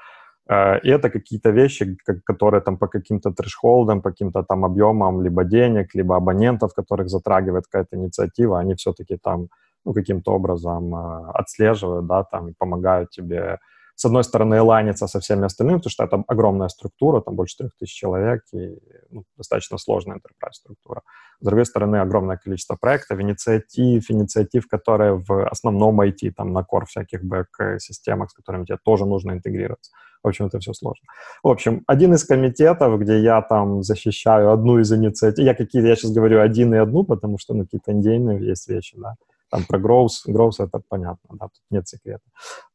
[0.48, 5.44] Э, и это какие-то вещи, которые там по каким-то трешхолдам, по каким-то там объемам либо
[5.44, 9.48] денег, либо абонентов, которых затрагивает какая-то инициатива, они все-таки там
[9.84, 13.58] ну, каким-то образом э, отслеживают, да, там, и помогают тебе
[13.98, 17.92] с одной стороны, ланиться со всеми остальными, потому что это огромная структура, там больше 3000
[17.92, 18.78] человек, и
[19.10, 21.02] ну, достаточно сложная enterprise структура.
[21.40, 26.84] С другой стороны, огромное количество проектов, инициатив, инициатив, которые в основном IT, там, на core
[26.86, 29.90] всяких бэк-системах, с которыми тебе тоже нужно интегрироваться.
[30.22, 31.06] В общем, это все сложно.
[31.42, 35.96] В общем, один из комитетов, где я там защищаю одну из инициатив, я какие-то, я
[35.96, 39.14] сейчас говорю один и одну, потому что, ну, какие-то индейные есть вещи, да,
[39.50, 42.24] там про growth, growth это понятно, да, тут нет секрета.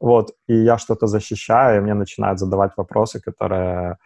[0.00, 3.98] Вот, и я что-то защищаю, и мне начинают задавать вопросы, которые,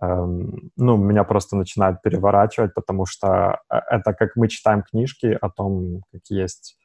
[0.00, 5.50] эм, ну, меня просто начинают переворачивать, потому что э, это как мы читаем книжки о
[5.50, 6.76] том, как есть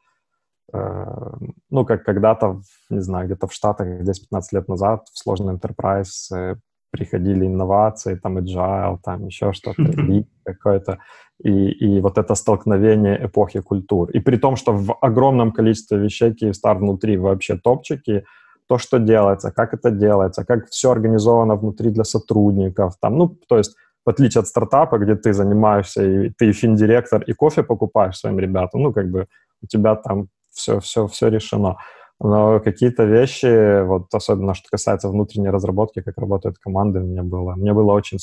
[1.69, 6.55] ну, как когда-то, не знаю, где-то в Штатах, 10-15 лет назад в сложный enterprise э,
[6.91, 9.83] приходили инновации, там agile, там еще что-то,
[10.43, 10.99] какое-то,
[11.43, 14.09] и, и вот это столкновение эпохи культур.
[14.11, 18.25] И при том, что в огромном количестве вещей Киевстар внутри вообще топчики,
[18.67, 23.57] то, что делается, как это делается, как все организовано внутри для сотрудников, там, ну, то
[23.57, 28.39] есть в отличие от стартапа, где ты занимаешься, и ты финдиректор, и кофе покупаешь своим
[28.39, 29.27] ребятам, ну, как бы
[29.61, 30.29] у тебя там
[30.59, 31.77] все, все, все решено.
[32.21, 37.73] Но какие-то вещи, вот особенно что касается внутренней разработки, как работают команды, мне было, мне
[37.73, 38.17] было очень...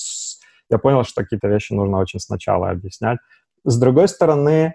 [0.71, 3.19] Я понял, что какие-то вещи нужно очень сначала объяснять.
[3.65, 4.75] С другой стороны,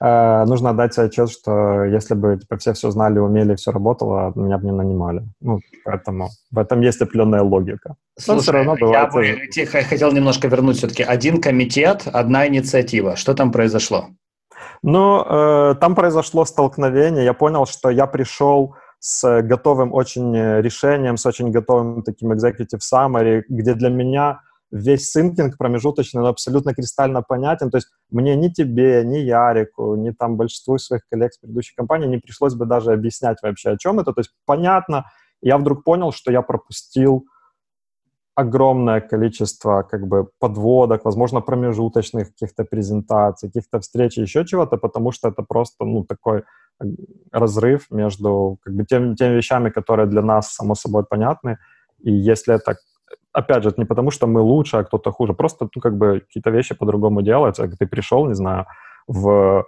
[0.00, 4.32] э, нужно отдать себе отчет, что если бы типа, все все знали, умели, все работало,
[4.34, 5.22] меня бы не нанимали.
[5.40, 7.94] Ну, поэтому в этом есть определенная логика.
[8.18, 9.56] Слушай, Но все равно бывает...
[9.56, 11.04] я бы хотел немножко вернуть все-таки.
[11.04, 13.16] Один комитет, одна инициатива.
[13.16, 14.08] Что там произошло?
[14.82, 17.24] Но э, там произошло столкновение.
[17.24, 22.80] Я понял, что я пришел с готовым очень э, решением, с очень готовым таким executive
[22.80, 24.40] summary, где для меня
[24.70, 27.70] весь синкинг промежуточный, но абсолютно кристально понятен.
[27.70, 32.06] То есть мне ни тебе, ни Ярику, ни там большинству своих коллег с предыдущей компании
[32.06, 34.12] не пришлось бы даже объяснять вообще, о чем это.
[34.12, 35.06] То есть понятно.
[35.40, 37.26] Я вдруг понял, что я пропустил
[38.38, 45.28] огромное количество как бы подводок, возможно, промежуточных каких-то презентаций, каких-то встреч, еще чего-то, потому что
[45.28, 46.42] это просто, ну, такой
[47.32, 51.56] разрыв между как бы теми, теми вещами, которые для нас, само собой, понятны,
[52.04, 52.76] и если это
[53.32, 55.34] опять же, это не потому, что мы лучше, а кто-то хуже.
[55.34, 57.68] Просто, ну, как бы какие-то вещи по-другому делаются.
[57.68, 58.66] Ты пришел, не знаю,
[59.08, 59.64] в,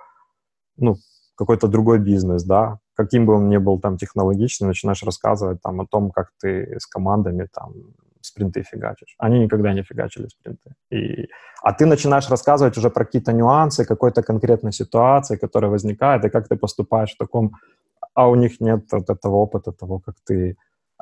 [0.76, 0.94] ну,
[1.36, 5.86] какой-то другой бизнес, да, каким бы он ни был там технологичный, начинаешь рассказывать там о
[5.86, 7.72] том, как ты с командами там
[8.20, 9.14] спринты фигачишь.
[9.18, 10.70] Они никогда не фигачили спринты.
[10.90, 11.28] И,
[11.62, 16.48] а ты начинаешь рассказывать уже про какие-то нюансы, какой-то конкретной ситуации, которая возникает, и как
[16.48, 17.52] ты поступаешь в таком...
[18.14, 20.56] А у них нет вот этого опыта того, как ты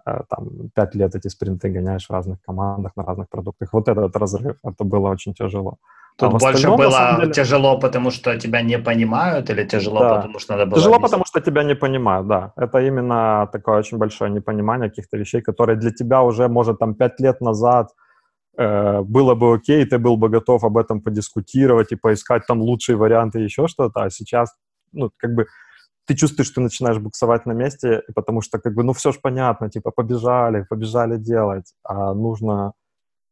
[0.07, 3.73] э, там пять лет эти спринты гоняешь в разных командах, на разных продуктах.
[3.73, 5.79] Вот этот разрыв, это было очень тяжело.
[6.19, 7.33] Тут а больше было деле...
[7.33, 10.17] тяжело, потому что тебя не понимают, или тяжело, да.
[10.17, 10.77] потому что надо было...
[10.77, 11.11] Тяжело, объяснить?
[11.11, 12.53] потому что тебя не понимают, да.
[12.57, 17.21] Это именно такое очень большое непонимание каких-то вещей, которые для тебя уже, может, там, пять
[17.21, 17.91] лет назад
[18.59, 22.97] э, было бы окей, ты был бы готов об этом подискутировать и поискать там лучшие
[22.97, 24.57] варианты, еще что-то, а сейчас,
[24.93, 25.47] ну, как бы
[26.07, 29.21] ты чувствуешь, что ты начинаешь буксовать на месте, потому что, как бы, ну, все же
[29.23, 32.73] понятно, типа, побежали, побежали делать, а нужно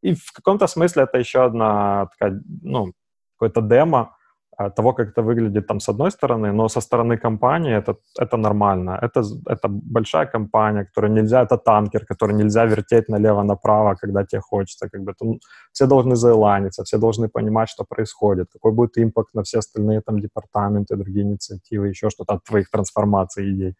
[0.02, 2.92] и в каком-то смысле это еще одна такая, ну,
[3.38, 4.16] какое-то демо
[4.58, 8.36] а, того, как это выглядит там с одной стороны, но со стороны компании это, это
[8.38, 8.98] нормально.
[9.02, 14.88] Это, это большая компания, которая нельзя, это танкер, который нельзя вертеть налево-направо, когда тебе хочется.
[14.88, 15.40] Как бы, там,
[15.72, 20.20] все должны заиланиться, все должны понимать, что происходит, какой будет импакт на все остальные там
[20.20, 23.74] департаменты, другие инициативы, еще что-то от твоих трансформаций идей.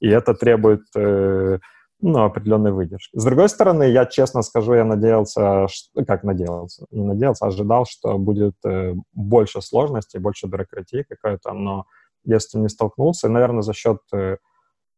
[0.00, 1.58] И это требует э,
[2.00, 3.16] ну, определенной выдержки.
[3.16, 8.18] С другой стороны, я честно скажу, я надеялся, что, как надеялся, не надеялся, ожидал, что
[8.18, 11.86] будет э, больше сложностей, больше бюрократии какой-то, но
[12.24, 14.36] я с этим не столкнулся, и, наверное, за счет э,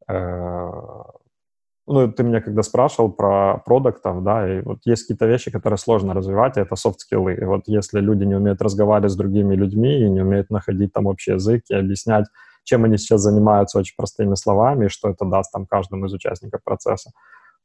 [0.08, 0.70] э,
[1.88, 6.14] ну, ты меня когда спрашивал про продуктов, да, и вот есть какие-то вещи, которые сложно
[6.14, 7.34] развивать, и это софт-скиллы.
[7.34, 11.06] И вот если люди не умеют разговаривать с другими людьми и не умеют находить там
[11.06, 12.26] общий язык и объяснять
[12.66, 16.60] чем они сейчас занимаются очень простыми словами, и что это даст там каждому из участников
[16.64, 17.12] процесса,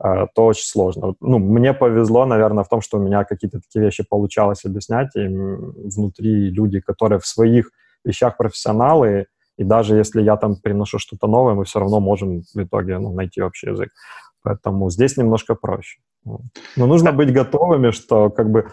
[0.04, 1.16] э, то очень сложно.
[1.20, 5.28] Ну, мне повезло, наверное, в том, что у меня какие-то такие вещи получалось объяснять, и
[5.28, 7.72] внутри люди, которые в своих
[8.06, 9.26] вещах профессионалы,
[9.58, 13.14] и даже если я там приношу что-то новое, мы все равно можем в итоге ну,
[13.14, 13.90] найти общий язык.
[14.44, 16.00] Поэтому здесь немножко проще.
[16.26, 18.72] Но нужно быть готовыми, что как бы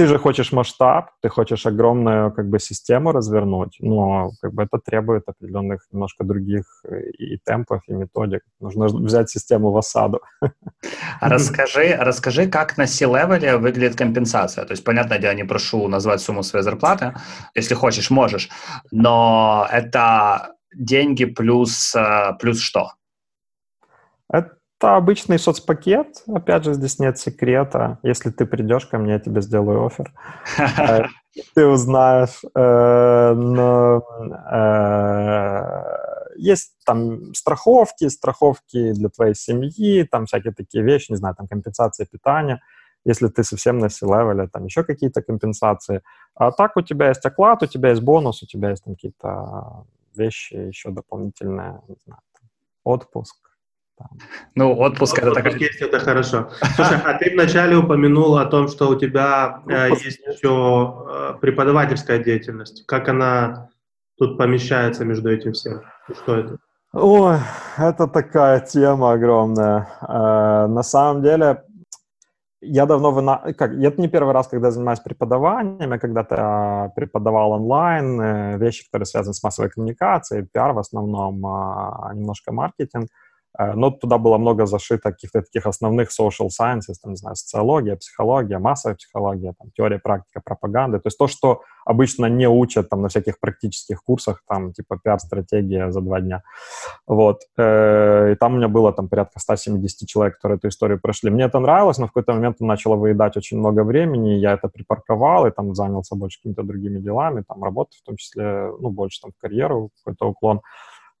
[0.00, 4.78] ты же хочешь масштаб, ты хочешь огромную как бы систему развернуть, но как бы это
[4.78, 8.40] требует определенных немножко других э, и темпов, и методик.
[8.60, 10.20] Нужно взять систему в осаду.
[11.20, 14.64] А расскажи, расскажи, как на C-левеле выглядит компенсация.
[14.64, 17.12] То есть, понятное дело, не прошу назвать сумму своей зарплаты,
[17.54, 18.48] если хочешь, можешь,
[18.90, 22.92] но это деньги плюс, э, плюс что?
[24.32, 26.22] Это это обычный соцпакет.
[26.26, 27.98] Опять же, здесь нет секрета.
[28.02, 30.10] Если ты придешь ко мне, я тебе сделаю офер.
[31.54, 32.40] Ты узнаешь.
[32.56, 34.02] Э, но
[34.50, 35.72] э,
[36.36, 42.06] есть там страховки, страховки для твоей семьи, там всякие такие вещи, не знаю, там компенсация
[42.06, 42.62] питания.
[43.04, 46.02] Если ты совсем на C-левеле, там еще какие-то компенсации.
[46.34, 49.84] А так у тебя есть оклад, у тебя есть бонус, у тебя есть какие-то
[50.16, 52.48] вещи еще дополнительные, не знаю, там,
[52.84, 53.49] отпуск
[54.54, 55.60] ну, отпуск, это так...
[55.60, 56.50] есть, это хорошо.
[56.74, 62.18] Слушай, а ты вначале упомянул о том, что у тебя э, есть еще э, преподавательская
[62.18, 62.84] деятельность.
[62.86, 63.70] Как она
[64.18, 65.82] тут помещается между этим всем?
[66.22, 66.58] Что это?
[66.92, 67.38] Ой,
[67.78, 69.88] это такая тема огромная.
[70.02, 71.62] Э, на самом деле,
[72.60, 73.12] я давно...
[73.12, 73.54] Вына...
[73.56, 75.92] Как, это не первый раз, когда занимаюсь преподаванием.
[75.92, 82.10] Я когда-то преподавал онлайн э, вещи, которые связаны с массовой коммуникацией, пиар в основном, а
[82.14, 83.04] немножко маркетинг.
[83.04, 87.96] Э, но туда было много зашито каких-то таких основных social sciences, там, не знаю, социология,
[87.96, 90.98] психология, массовая психология, там, теория, практика, пропаганды.
[90.98, 95.90] То есть то, что обычно не учат там на всяких практических курсах, там, типа пиар-стратегия
[95.90, 96.42] за два дня.
[97.06, 97.40] Вот.
[97.58, 101.30] Э, и там у меня было там порядка 170 человек, которые эту историю прошли.
[101.30, 105.46] Мне это нравилось, но в какой-то момент начало выедать очень много времени, я это припарковал
[105.46, 109.32] и там занялся больше какими-то другими делами, там, работы в том числе, ну, больше там
[109.32, 110.60] в карьеру, какой-то уклон.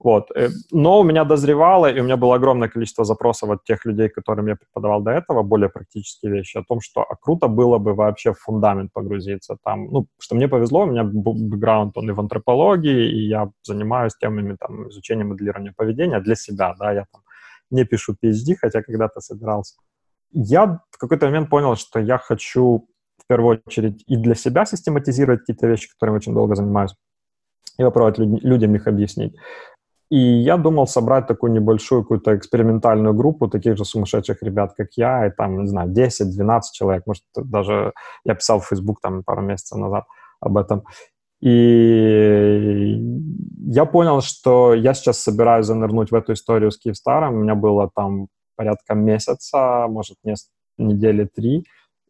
[0.02, 0.30] Вот.
[0.34, 4.08] Э, но у меня дозревало, и у меня было огромное количество запросов от тех людей,
[4.08, 7.92] которым я преподавал до этого, более практические вещи, о том, что а круто было бы
[7.94, 9.58] вообще в фундамент погрузиться.
[9.62, 14.16] Там, ну, что мне повезло, у меня бэкграунд, он и в антропологии, и я занимаюсь
[14.16, 17.22] темами там, изучения моделирования поведения для себя, да, я там
[17.70, 19.76] не пишу PhD, хотя когда-то собирался.
[20.32, 25.40] Я в какой-то момент понял, что я хочу в первую очередь и для себя систематизировать
[25.40, 26.94] какие-то вещи, которыми очень долго занимаюсь,
[27.78, 29.36] и попробовать людям их объяснить.
[30.10, 35.26] И я думал собрать такую небольшую какую-то экспериментальную группу таких же сумасшедших ребят, как я,
[35.26, 37.92] и там, не знаю, 10-12 человек, может, даже
[38.24, 40.04] я писал в Facebook там пару месяцев назад
[40.40, 40.82] об этом.
[41.40, 42.98] И
[43.68, 47.34] я понял, что я сейчас собираюсь занырнуть в эту историю с Киевстаром.
[47.34, 50.18] У меня было там порядка месяца, может,
[50.76, 51.64] недели три.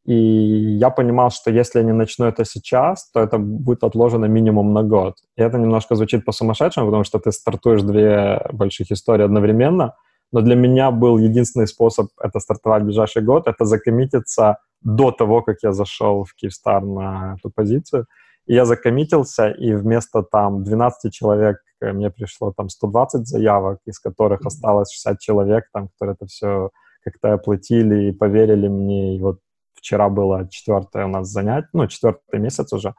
[0.07, 4.73] И я понимал, что если я не начну это сейчас, то это будет отложено минимум
[4.73, 5.15] на год.
[5.37, 9.95] И это немножко звучит по-сумасшедшему, потому что ты стартуешь две больших истории одновременно.
[10.33, 15.43] Но для меня был единственный способ это стартовать в ближайший год, это закоммититься до того,
[15.43, 18.07] как я зашел в Киевстар на эту позицию.
[18.47, 24.47] И я закоммитился, и вместо там 12 человек мне пришло там 120 заявок, из которых
[24.47, 26.71] осталось 60 человек, там, которые это все
[27.05, 29.17] как-то оплатили и поверили мне.
[29.17, 29.39] И вот
[29.81, 32.95] Вчера было четвертое у нас занятие, ну, четвертый месяц уже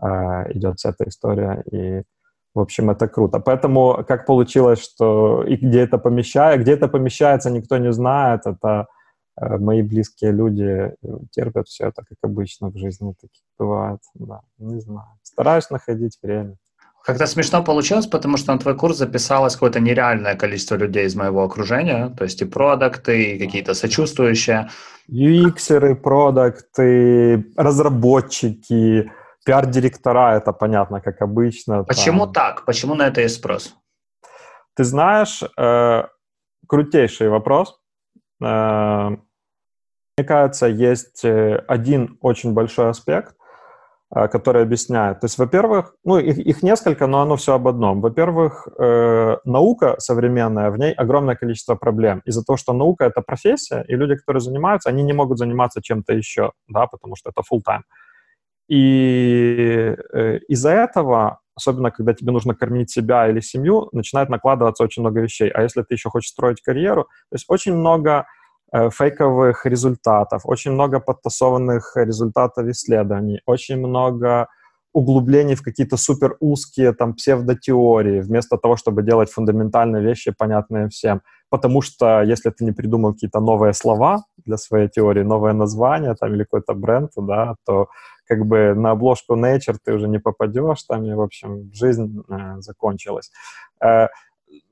[0.00, 0.06] э,
[0.52, 2.02] идет вся эта история, и,
[2.54, 3.40] в общем, это круто.
[3.40, 8.86] Поэтому как получилось, что и где это помещает, где это помещается, никто не знает, это
[9.40, 10.94] э, мои близкие люди
[11.30, 15.08] терпят все это, как обычно в жизни таких бывает, да, не знаю.
[15.22, 16.56] Стараюсь находить время.
[17.08, 21.42] Как-то смешно получилось, потому что на твой курс записалось какое-то нереальное количество людей из моего
[21.42, 24.68] окружения, то есть и продукты, и какие-то сочувствующие.
[25.10, 29.10] UX-еры, продукты, разработчики,
[29.46, 31.84] пиар-директора, это понятно, как обычно.
[31.84, 32.32] Почему там.
[32.32, 32.64] так?
[32.66, 33.74] Почему на это есть спрос?
[34.76, 36.02] Ты знаешь, э,
[36.66, 37.80] крутейший вопрос.
[38.42, 39.16] Э,
[40.18, 43.34] мне кажется, есть э, один очень большой аспект,
[44.10, 45.20] которые объясняют.
[45.20, 48.00] То есть, во-первых, ну, их, их несколько, но оно все об одном.
[48.00, 52.22] Во-первых, э, наука современная, в ней огромное количество проблем.
[52.24, 56.14] Из-за того, что наука— это профессия, и люди, которые занимаются, они не могут заниматься чем-то
[56.14, 57.82] еще, да, потому что это full time.
[58.68, 65.02] И э, из-за этого, особенно когда тебе нужно кормить себя или семью, начинает накладываться очень
[65.02, 65.50] много вещей.
[65.50, 68.26] А если ты еще хочешь строить карьеру, то есть очень много
[68.72, 74.48] фейковых результатов, очень много подтасованных результатов исследований, очень много
[74.92, 81.22] углублений в какие-то супер узкие там псевдотеории, вместо того, чтобы делать фундаментальные вещи, понятные всем.
[81.50, 86.34] Потому что если ты не придумал какие-то новые слова для своей теории, новое название там
[86.34, 87.88] или какой-то бренд, да, то
[88.26, 92.60] как бы на обложку Nature ты уже не попадешь, там, и, в общем, жизнь э,
[92.60, 93.30] закончилась.
[93.82, 94.08] Э,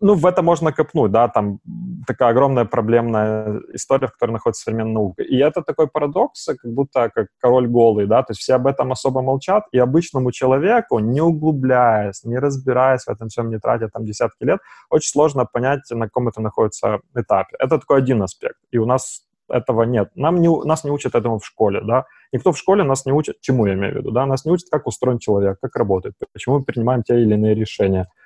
[0.01, 1.61] ну, в это можно копнуть, да, там
[2.07, 5.23] такая огромная проблемная история, в которой находится современная наука.
[5.23, 8.93] И это такой парадокс, как будто как король голый, да, то есть все об этом
[8.93, 14.05] особо молчат, и обычному человеку, не углубляясь, не разбираясь в этом всем, не тратя там
[14.05, 14.61] десятки лет,
[14.91, 17.57] очень сложно понять, на каком это находится этапе.
[17.59, 20.11] Это такой один аспект, и у нас этого нет.
[20.15, 22.05] Нам не, нас не учат этому в школе, да.
[22.33, 24.69] Никто в школе нас не учит, чему я имею в виду, да, нас не учат,
[24.71, 28.09] как устроен человек, как работает, почему мы принимаем те или иные решения–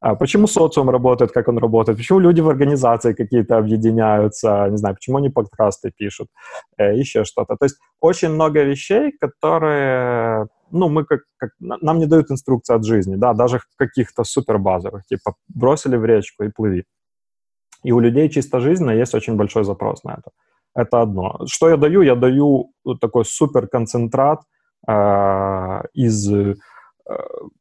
[0.00, 4.94] а почему социум работает, как он работает, почему люди в организации какие-то объединяются, не знаю,
[4.94, 6.28] почему они подкасты пишут,
[6.78, 7.56] э, еще что-то.
[7.56, 12.84] То есть очень много вещей, которые, ну, мы как, как, нам не дают инструкции от
[12.84, 16.84] жизни, да, даже каких-то супербазовых, типа бросили в речку и плыви.
[17.82, 20.30] И у людей чисто жизненно есть очень большой запрос на это.
[20.76, 21.40] Это одно.
[21.46, 22.02] Что я даю?
[22.02, 22.70] Я даю
[23.00, 24.42] такой суперконцентрат
[24.88, 26.30] э, из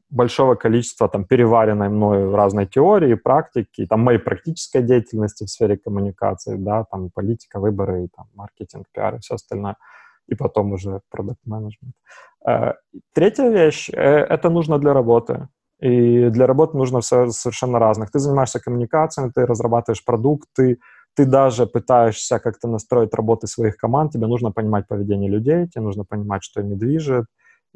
[0.09, 6.55] большого количества там переваренной мною разной теории, практики, там моей практической деятельности в сфере коммуникации,
[6.55, 9.75] да, там политика, выборы, там маркетинг, пиар и все остальное,
[10.27, 11.93] и потом уже продукт менеджмент.
[12.47, 12.73] Э,
[13.13, 13.95] третья вещь э,—
[14.29, 15.47] это нужно для работы.
[15.79, 18.09] И для работы нужно все совершенно разных.
[18.09, 20.79] Ты занимаешься коммуникациями, ты разрабатываешь продукты,
[21.15, 26.03] ты даже пытаешься как-то настроить работы своих команд, тебе нужно понимать поведение людей, тебе нужно
[26.03, 27.25] понимать, что ими движет,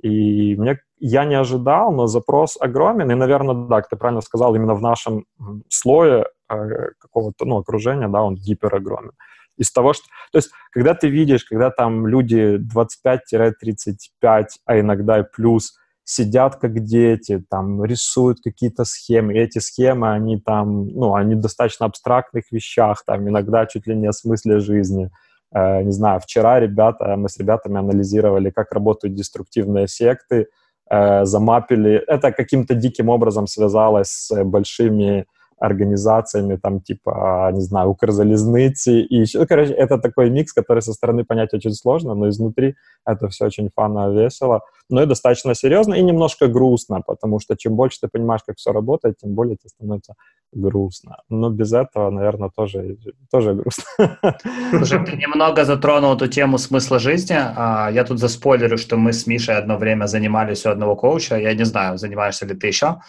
[0.02, 3.12] и мне, я не ожидал, но запрос огромен.
[3.12, 5.26] И, наверное, да, ты правильно сказал, именно в нашем
[5.70, 6.56] слое э,
[7.00, 9.12] какого-то ну, окружения, да, он гиперогромен.
[9.58, 10.06] Из того, что...
[10.32, 16.80] То есть, когда ты видишь, когда там люди 25-35, а иногда и плюс, сидят как
[16.84, 23.04] дети, там, рисуют какие-то схемы, и эти схемы, они там, ну, они достаточно абстрактных вещах,
[23.06, 27.38] там, иногда чуть ли не о смысле жизни– Э, не знаю, вчера ребята, мы с
[27.38, 30.48] ребятами анализировали, как работают деструктивные секты,
[30.90, 32.04] э, замапили.
[32.08, 35.26] Это каким-то диким образом связалось с большими
[35.62, 39.40] организациями, там, типа, не знаю, Укрзалезницы и еще.
[39.40, 43.46] Ну, короче, это такой микс, который со стороны понять очень сложно, но изнутри это все
[43.46, 48.08] очень фано, весело, но и достаточно серьезно и немножко грустно, потому что чем больше ты
[48.08, 50.16] понимаешь, как все работает, тем более тебе становится
[50.52, 51.18] грустно.
[51.30, 52.98] Но без этого, наверное, тоже,
[53.32, 53.84] тоже грустно.
[54.72, 57.38] Слушай, ты немного затронул эту тему смысла жизни.
[57.38, 61.38] А, я тут заспойлерю, что мы с Мишей одно время занимались у одного коуча.
[61.38, 63.00] Я не знаю, занимаешься ли ты еще.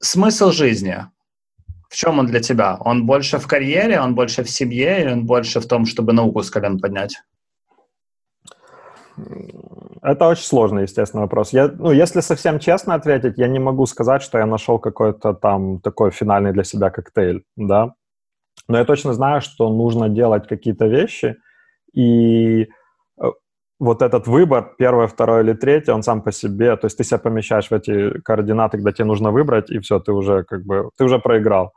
[0.00, 0.96] Смысл жизни.
[1.94, 2.76] В чем он для тебя?
[2.80, 6.42] Он больше в карьере, он больше в семье, или он больше в том, чтобы науку
[6.42, 7.22] с колен поднять?
[10.02, 11.52] Это очень сложный, естественно, вопрос.
[11.52, 15.78] Я, ну, если совсем честно ответить, я не могу сказать, что я нашел какой-то там
[15.78, 17.94] такой финальный для себя коктейль, да.
[18.66, 21.36] Но я точно знаю, что нужно делать какие-то вещи,
[21.92, 23.30] и э,
[23.78, 27.18] вот этот выбор, первое, второе или третье, он сам по себе, то есть ты себя
[27.18, 31.04] помещаешь в эти координаты, когда тебе нужно выбрать, и все, ты уже как бы, ты
[31.04, 31.72] уже проиграл.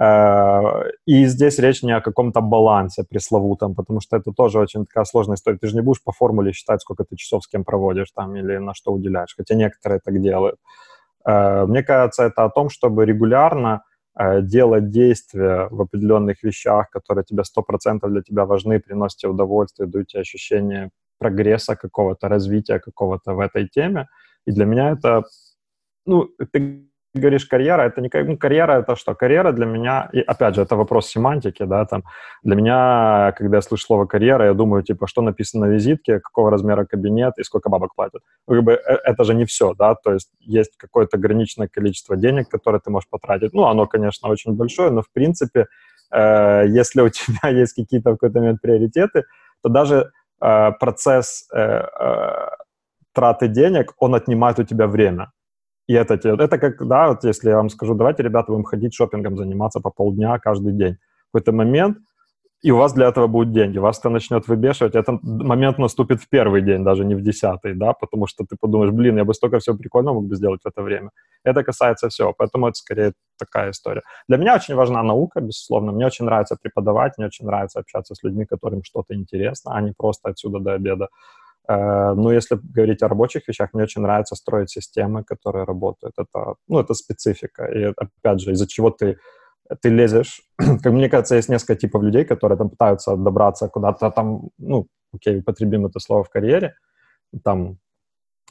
[0.00, 5.04] Э, и здесь речь не о каком-то балансе пресловутом, потому что это тоже очень такая
[5.04, 5.58] сложная история.
[5.58, 8.56] Ты же не будешь по формуле считать, сколько ты часов с кем проводишь там или
[8.58, 10.56] на что уделяешь, хотя некоторые так делают.
[11.26, 13.82] Э, мне кажется, это о том, чтобы регулярно
[14.18, 19.88] э, делать действия в определенных вещах, которые тебе 100% для тебя важны, приносят тебе удовольствие,
[19.88, 24.08] дают тебе ощущение прогресса какого-то, развития какого-то в этой теме.
[24.46, 25.22] И для меня это,
[26.06, 29.14] ну, ты говоришь карьера, это не ну, карьера, это что?
[29.14, 32.04] Карьера для меня, и опять же, это вопрос семантики, да, там,
[32.42, 36.50] для меня, когда я слышу слово карьера, я думаю, типа, что написано на визитке, какого
[36.50, 38.22] размера кабинет и сколько бабок платят.
[38.48, 42.16] Ну, как бы, э, это же не все, да, то есть есть какое-то ограниченное количество
[42.16, 43.52] денег, которое ты можешь потратить.
[43.52, 45.66] Ну, оно, конечно, очень большое, но, в принципе,
[46.10, 49.24] э, если у тебя есть какие-то в какой-то момент приоритеты,
[49.62, 50.10] то даже
[50.40, 52.48] э, процесс э, э,
[53.12, 55.30] траты денег, он отнимает у тебя время.
[55.88, 59.36] И это, это как, да, вот если я вам скажу, давайте, ребята, будем ходить шопингом,
[59.36, 60.96] заниматься по полдня каждый день.
[61.28, 61.98] В какой-то момент,
[62.62, 66.28] и у вас для этого будут деньги, вас это начнет выбешивать, этот момент наступит в
[66.28, 69.58] первый день, даже не в десятый, да, потому что ты подумаешь, блин, я бы столько
[69.58, 71.10] всего прикольного мог бы сделать в это время.
[71.44, 74.02] Это касается всего, поэтому это скорее такая история.
[74.28, 78.22] Для меня очень важна наука, безусловно, мне очень нравится преподавать, мне очень нравится общаться с
[78.22, 81.08] людьми, которым что-то интересно, а не просто отсюда до обеда.
[81.68, 86.14] Э, но если говорить о рабочих вещах, мне очень нравится строить системы, которые работают.
[86.18, 87.64] Это, ну, это специфика.
[87.66, 89.18] И опять же, из-за чего ты,
[89.80, 90.42] ты лезешь.
[90.82, 95.40] как мне кажется, есть несколько типов людей, которые там пытаются добраться куда-то там, ну, окей,
[95.40, 96.74] употребим это слово в карьере,
[97.44, 97.78] там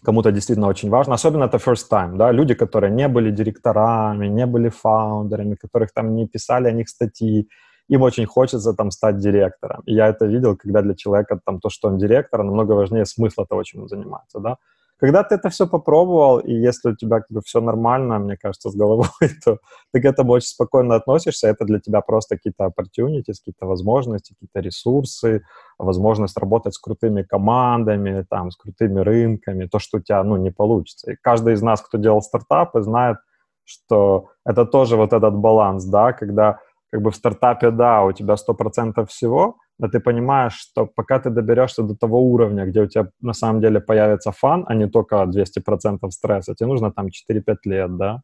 [0.03, 4.45] кому-то действительно очень важно, особенно это first time, да, люди, которые не были директорами, не
[4.45, 7.47] были фаундерами, которых там не писали о них статьи,
[7.91, 9.81] им очень хочется там стать директором.
[9.85, 13.45] И я это видел, когда для человека там то, что он директор, намного важнее смысла
[13.45, 14.57] того, чем он занимается, да.
[14.97, 18.69] Когда ты это все попробовал, и если у тебя как бы все нормально, мне кажется,
[18.69, 19.07] с головой,
[19.45, 19.57] то
[19.91, 24.59] ты к этому очень спокойно относишься, это для тебя просто какие-то opportunities, какие-то возможности, какие-то
[24.59, 25.41] ресурсы,
[25.79, 30.51] возможность работать с крутыми командами, там, с крутыми рынками, то, что у тебя, ну, не
[30.51, 31.11] получится.
[31.11, 33.17] И каждый из нас, кто делал стартапы, знает,
[33.65, 36.59] что это тоже вот этот баланс, да, когда
[36.91, 41.29] как бы в стартапе, да, у тебя 100% всего, но ты понимаешь, что пока ты
[41.29, 45.15] доберешься до того уровня, где у тебя на самом деле появится фан, а не только
[45.23, 48.21] 200% стресса, тебе нужно там 4-5 лет, да,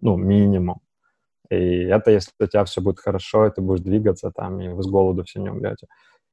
[0.00, 0.80] ну, минимум.
[1.50, 4.82] И это если у тебя все будет хорошо, и ты будешь двигаться там, и вы
[4.82, 5.86] с голоду все не умрете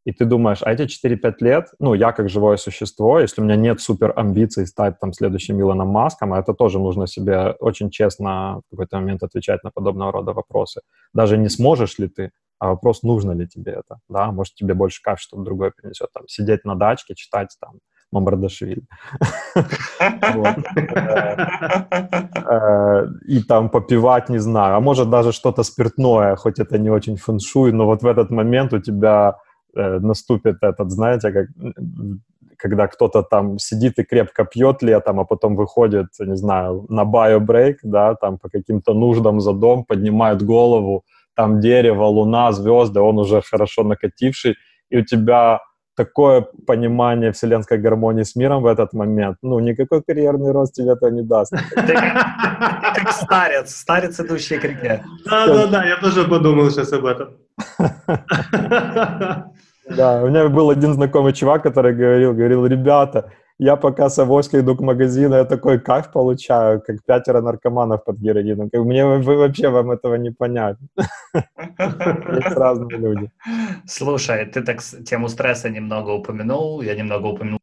[0.08, 3.58] и ты думаешь, а эти 4-5 лет, ну, я как живое существо, если у меня
[3.58, 8.62] нет супер амбиций стать там следующим Илоном Маском, а это тоже нужно себе очень честно
[8.68, 10.80] в какой-то момент отвечать на подобного рода вопросы.
[11.14, 15.02] Даже не сможешь ли ты, а вопрос, нужно ли тебе это, да, может, тебе больше
[15.02, 17.80] кайф что-то другое принесет, там, сидеть на дачке, читать там
[18.14, 18.84] Мамбардашвили.
[23.28, 27.74] И там попивать, не знаю, а может даже что-то спиртное, хоть это не очень фэншуй,
[27.74, 29.36] но вот в этот момент у тебя
[29.78, 31.48] наступит этот, знаете, как
[32.58, 37.80] когда кто-то там сидит и крепко пьет летом, а потом выходит, не знаю, на биобрейк,
[37.84, 41.04] да, там по каким-то нуждам за дом, поднимает голову,
[41.36, 44.56] там дерево, луна, звезды, он уже хорошо накативший,
[44.90, 45.60] и у тебя
[45.96, 51.10] такое понимание вселенской гармонии с миром в этот момент, ну, никакой карьерный рост тебе это
[51.12, 51.54] не даст.
[51.76, 55.04] Ты как старец, старец, идущий к реке.
[55.26, 57.30] Да-да-да, я тоже подумал сейчас об этом.
[59.90, 64.60] Да, у меня был один знакомый чувак, который говорил, говорил, ребята, я пока с авоськой
[64.60, 68.70] иду к магазину, я такой кайф получаю, как пятеро наркоманов под героином.
[68.70, 70.78] Как, мне вы, вообще вам этого не понять.
[71.34, 73.32] Есть разные люди.
[73.88, 77.60] Слушай, ты так тему стресса немного упомянул, я немного упомянул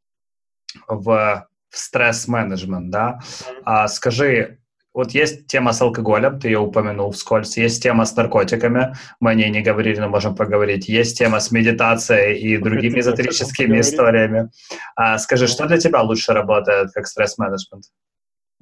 [0.88, 3.20] в, в стресс-менеджмент, да?
[3.64, 4.58] А, скажи,
[4.94, 9.34] вот есть тема с алкоголем, ты ее упомянул вскользь, есть тема с наркотиками, мы о
[9.34, 14.50] ней не говорили, но можем поговорить, есть тема с медитацией и другими эзотерическими историями.
[14.94, 17.84] А, скажи, что для тебя лучше работает как стресс-менеджмент?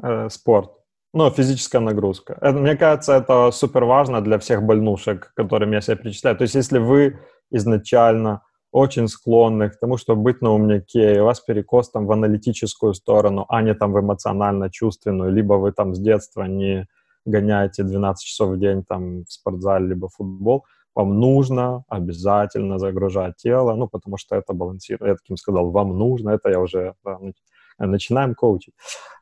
[0.02, 0.72] Э, спорт.
[1.14, 2.38] Ну, физическая нагрузка.
[2.40, 6.36] Это, мне кажется, это супер важно для всех больнушек, которым я себя перечисляю.
[6.36, 7.18] То есть, если вы
[7.50, 8.40] изначально
[8.72, 12.94] очень склонны к тому, чтобы быть на умняке, и у вас перекос там в аналитическую
[12.94, 16.88] сторону, а не там в эмоционально-чувственную, либо вы там с детства не
[17.26, 20.64] гоняете 12 часов в день там в спортзале, либо в футбол,
[20.94, 25.08] вам нужно обязательно загружать тело, ну, потому что это балансирует.
[25.08, 27.18] Я таким сказал, вам нужно, это я уже да,
[27.78, 28.74] начинаем коучить.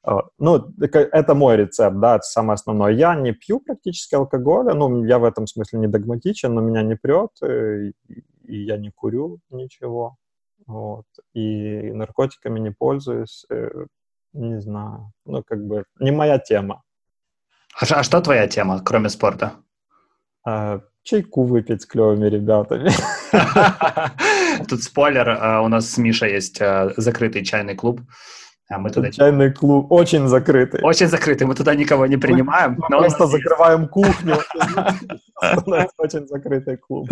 [0.03, 2.93] А, ну, это мой рецепт, да, это самое основное.
[2.93, 6.97] Я не пью практически алкоголя, ну, я в этом смысле не догматичен, но меня не
[6.97, 7.93] прет, э,
[8.51, 10.17] и я не курю ничего,
[10.67, 13.87] вот, и наркотиками не пользуюсь, э,
[14.33, 16.83] не знаю, ну, как бы, не моя тема.
[17.75, 19.53] А, а что твоя тема, кроме спорта?
[20.45, 22.91] А, чайку выпить с клевыми ребятами.
[24.69, 28.01] Тут спойлер, а, у нас с Мишей есть а, закрытый чайный клуб,
[28.69, 29.11] а мы туда...
[29.11, 30.81] Чайный клуб очень закрытый.
[30.83, 32.77] Очень закрытый, мы туда никого не принимаем.
[32.79, 34.37] Мы просто закрываем кухню.
[35.99, 37.09] Очень закрытый клуб.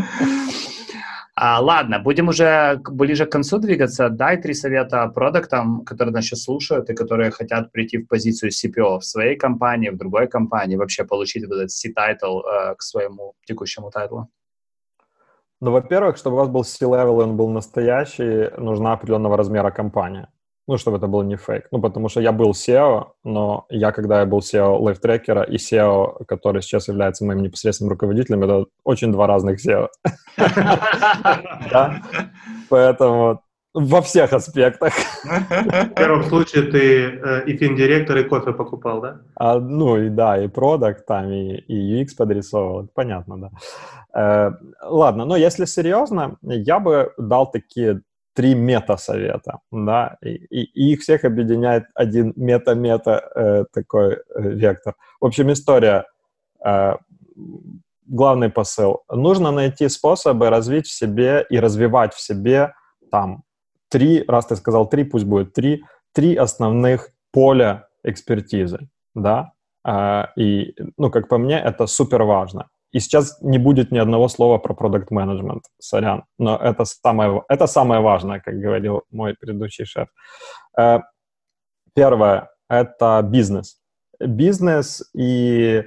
[1.41, 4.09] А, ладно, будем уже ближе к концу двигаться.
[4.09, 8.99] Дай три совета продуктам, которые нас сейчас слушают и которые хотят прийти в позицию CPO
[8.99, 13.91] в своей компании, в другой компании, вообще получить вот этот C-тайтл э, к своему текущему
[13.93, 14.29] тайтлу.
[15.61, 20.29] Ну, во-первых, чтобы у вас был C-level, он был настоящий, нужна определенного размера компания
[20.69, 21.67] ну, чтобы это был не фейк.
[21.73, 26.25] Ну, потому что я был SEO, но я, когда я был SEO лайфтрекера и SEO,
[26.27, 29.89] который сейчас является моим непосредственным руководителем, это очень два разных SEO.
[32.69, 33.41] Поэтому
[33.75, 34.93] во всех аспектах.
[35.25, 39.21] В первом случае ты э, и финдиректор, и кофе покупал, да?
[39.37, 43.51] А, ну и да, и продукт там, и, и UX подрисовывал, понятно, да.
[44.15, 44.53] Э,
[44.83, 48.03] ладно, но если серьезно, я бы дал такие
[48.39, 54.95] три мета-совета, да, и, и, и их всех объединяет один мета-мета э, такой э, вектор.
[55.21, 56.05] В общем, история,
[56.65, 56.93] э,
[58.07, 59.03] главный посыл.
[59.11, 62.75] Нужно найти способы развить в себе и развивать в себе
[63.11, 63.43] там
[63.89, 65.83] три, раз ты сказал три, пусть будет три,
[66.13, 69.51] три основных поля экспертизы, да,
[69.85, 72.69] э, и, ну, как по мне, это супер важно.
[72.93, 77.67] И сейчас не будет ни одного слова про продукт менеджмент, сорян, но это самое, это
[77.67, 80.09] самое важное, как говорил мой предыдущий шеф.
[80.79, 81.01] Э,
[81.99, 83.81] Первое— это бизнес.
[84.21, 85.83] Бизнес и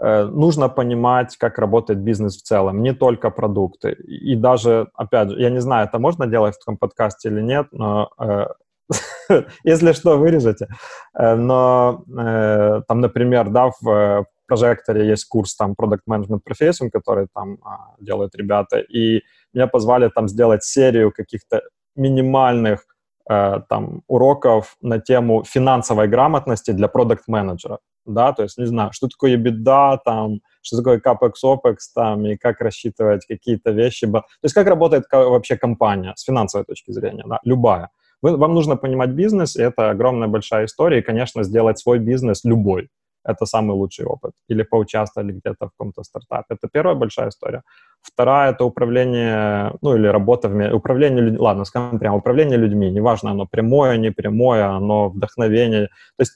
[0.00, 3.92] э, нужно понимать, как работает бизнес в целом, не только продукты.
[3.92, 7.66] И даже, опять же, я не знаю, это можно делать в таком подкасте или нет,
[7.72, 8.46] но э,
[9.64, 10.68] если что, вырежете.
[11.14, 17.28] Э, но э, там, например, да, в прожекторе есть курс там Product Management Profession, который
[17.32, 19.22] там а, делают ребята, и
[19.54, 21.62] меня позвали там сделать серию каких-то
[21.94, 22.84] минимальных
[23.30, 29.06] э, там уроков на тему финансовой грамотности для продукт-менеджера, да, то есть, не знаю, что
[29.06, 34.54] такое EBITDA, там, что такое CAPEX, OPEX, там, и как рассчитывать какие-то вещи, то есть
[34.54, 37.90] как работает вообще компания с финансовой точки зрения, да, любая.
[38.22, 42.44] Вы, вам нужно понимать бизнес, и это огромная большая история, и, конечно, сделать свой бизнес
[42.44, 42.88] любой,
[43.24, 44.32] это самый лучший опыт.
[44.48, 46.54] Или поучаствовали где-то в каком-то стартапе.
[46.54, 47.62] Это первая большая история.
[48.02, 50.74] Вторая— это управление, ну, или работа в...
[50.74, 52.90] Управление людьми, ладно, скажем прямо, управление людьми.
[52.90, 55.86] Неважно, оно прямое, не прямое, оно вдохновение.
[56.16, 56.32] То есть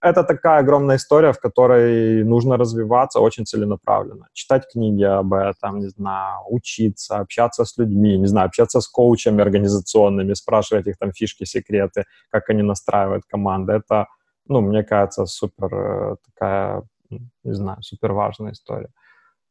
[0.00, 4.28] это такая огромная история, в которой нужно развиваться очень целенаправленно.
[4.32, 9.42] Читать книги об этом, не знаю, учиться, общаться с людьми, не знаю, общаться с коучами
[9.42, 13.72] организационными, спрашивать их там фишки, секреты, как они настраивают команды.
[13.72, 14.06] Это
[14.48, 18.90] ну, мне кажется, супер э, такая, не знаю, супер важная история.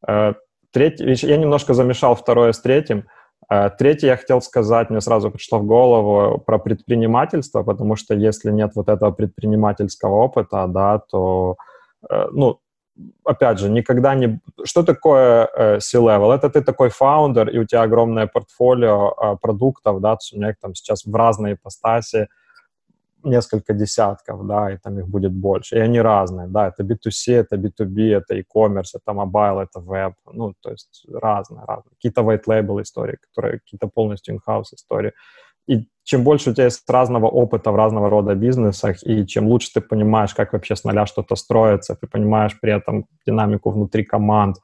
[0.08, 0.34] Э,
[0.72, 3.06] третий, я немножко замешал второе с третьим.
[3.50, 8.52] Э, третье я хотел сказать, мне сразу пришло в голову про предпринимательство, потому что если
[8.52, 11.58] нет вот этого предпринимательского опыта, да, то,
[12.32, 12.60] ну,
[13.24, 14.40] опять же, никогда не...
[14.64, 16.34] Что такое э, C-level?
[16.34, 20.60] Это ты такой фаундер, и у тебя огромное портфолио э, продуктов, да, у меня их
[20.60, 22.28] там сейчас в разной ипостаси,
[23.26, 25.76] несколько десятков, да, и там их будет больше.
[25.76, 30.54] И они разные, да, это B2C, это B2B, это e-commerce, это mobile, это веб, ну,
[30.62, 31.92] то есть разные, разные.
[31.96, 35.12] Какие-то white label истории, которые какие-то полностью in-house истории.
[35.68, 39.72] И чем больше у тебя есть разного опыта в разного рода бизнесах, и чем лучше
[39.74, 44.58] ты понимаешь, как вообще с нуля что-то строится, ты понимаешь при этом динамику внутри команд,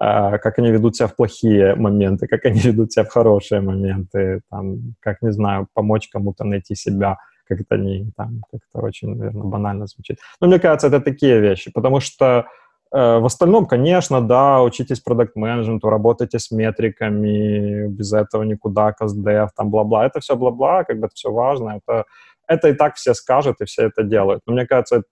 [0.00, 4.40] э, как они ведут себя в плохие моменты, как они ведут себя в хорошие моменты,
[4.50, 7.16] там, как, не знаю, помочь кому-то найти себя–
[7.48, 10.18] как это не там, как-то очень, наверное, банально звучит.
[10.40, 12.46] Но мне кажется, это такие вещи, потому что
[12.92, 19.70] э, в остальном, конечно, да, учитесь продукт-менеджменту, работайте с метриками, без этого никуда, каздев, там,
[19.70, 20.06] бла-бла.
[20.06, 22.04] Это все бла-бла, как бы это все важно, это,
[22.46, 24.42] это и так все скажут, и все это делают.
[24.46, 25.02] Но мне кажется,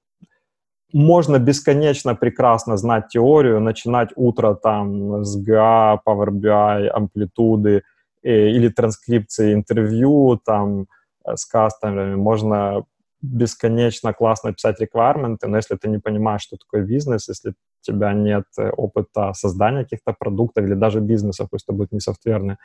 [0.93, 7.83] можно бесконечно прекрасно знать теорию, начинать утро там с GA, Power BI, амплитуды
[8.23, 10.87] э, или транскрипции интервью, там,
[11.35, 12.85] с кастомерами, можно
[13.23, 18.13] бесконечно классно писать реквайрменты, но если ты не понимаешь, что такое бизнес, если у тебя
[18.13, 22.57] нет э, опыта создания каких-то продуктов или даже бизнеса, пусть это будет не софтверный,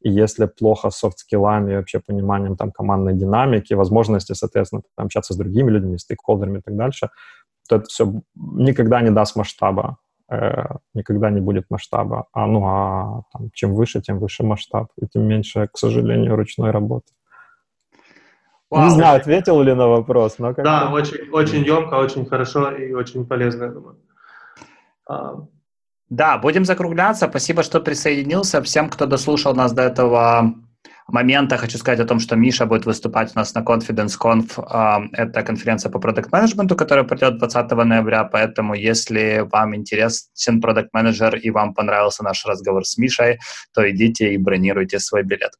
[0.00, 5.34] и если плохо с софт-скиллами и вообще пониманием там командной динамики, возможности, соответственно, там, общаться
[5.34, 7.10] с другими людьми, стейкхолдерами и так дальше,
[7.68, 9.98] то это все никогда не даст масштаба,
[10.30, 10.64] э,
[10.94, 12.26] никогда не будет масштаба.
[12.32, 16.70] А, ну, а там, чем выше, тем выше масштаб, и тем меньше, к сожалению, ручной
[16.70, 17.12] работы.
[18.70, 22.70] Вау, не знаю, ответил ли на вопрос, но как Да, очень, очень емко, очень хорошо
[22.70, 23.96] и очень полезно, я думаю.
[25.06, 25.36] А,
[26.10, 27.28] да, будем закругляться.
[27.28, 28.62] Спасибо, что присоединился.
[28.62, 30.54] Всем, кто дослушал нас до этого
[31.08, 34.52] момента хочу сказать о том, что Миша будет выступать у нас на Confidence Conf.
[34.58, 40.92] А, это конференция по продукт менеджменту которая пройдет 20 ноября, поэтому если вам интересен продукт
[40.92, 43.38] менеджер и вам понравился наш разговор с Мишей,
[43.72, 45.52] то идите и бронируйте свой билет.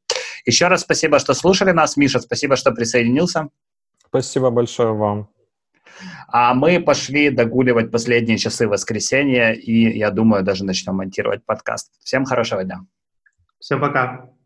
[0.45, 1.97] Еще раз спасибо, что слушали нас.
[1.97, 3.49] Миша, спасибо, что присоединился.
[4.09, 5.29] Спасибо большое вам.
[6.29, 11.91] А мы пошли догуливать последние часы воскресенья, и, я думаю, даже начнем монтировать подкаст.
[12.05, 12.81] Всем хорошего дня.
[13.59, 14.38] Всем пока.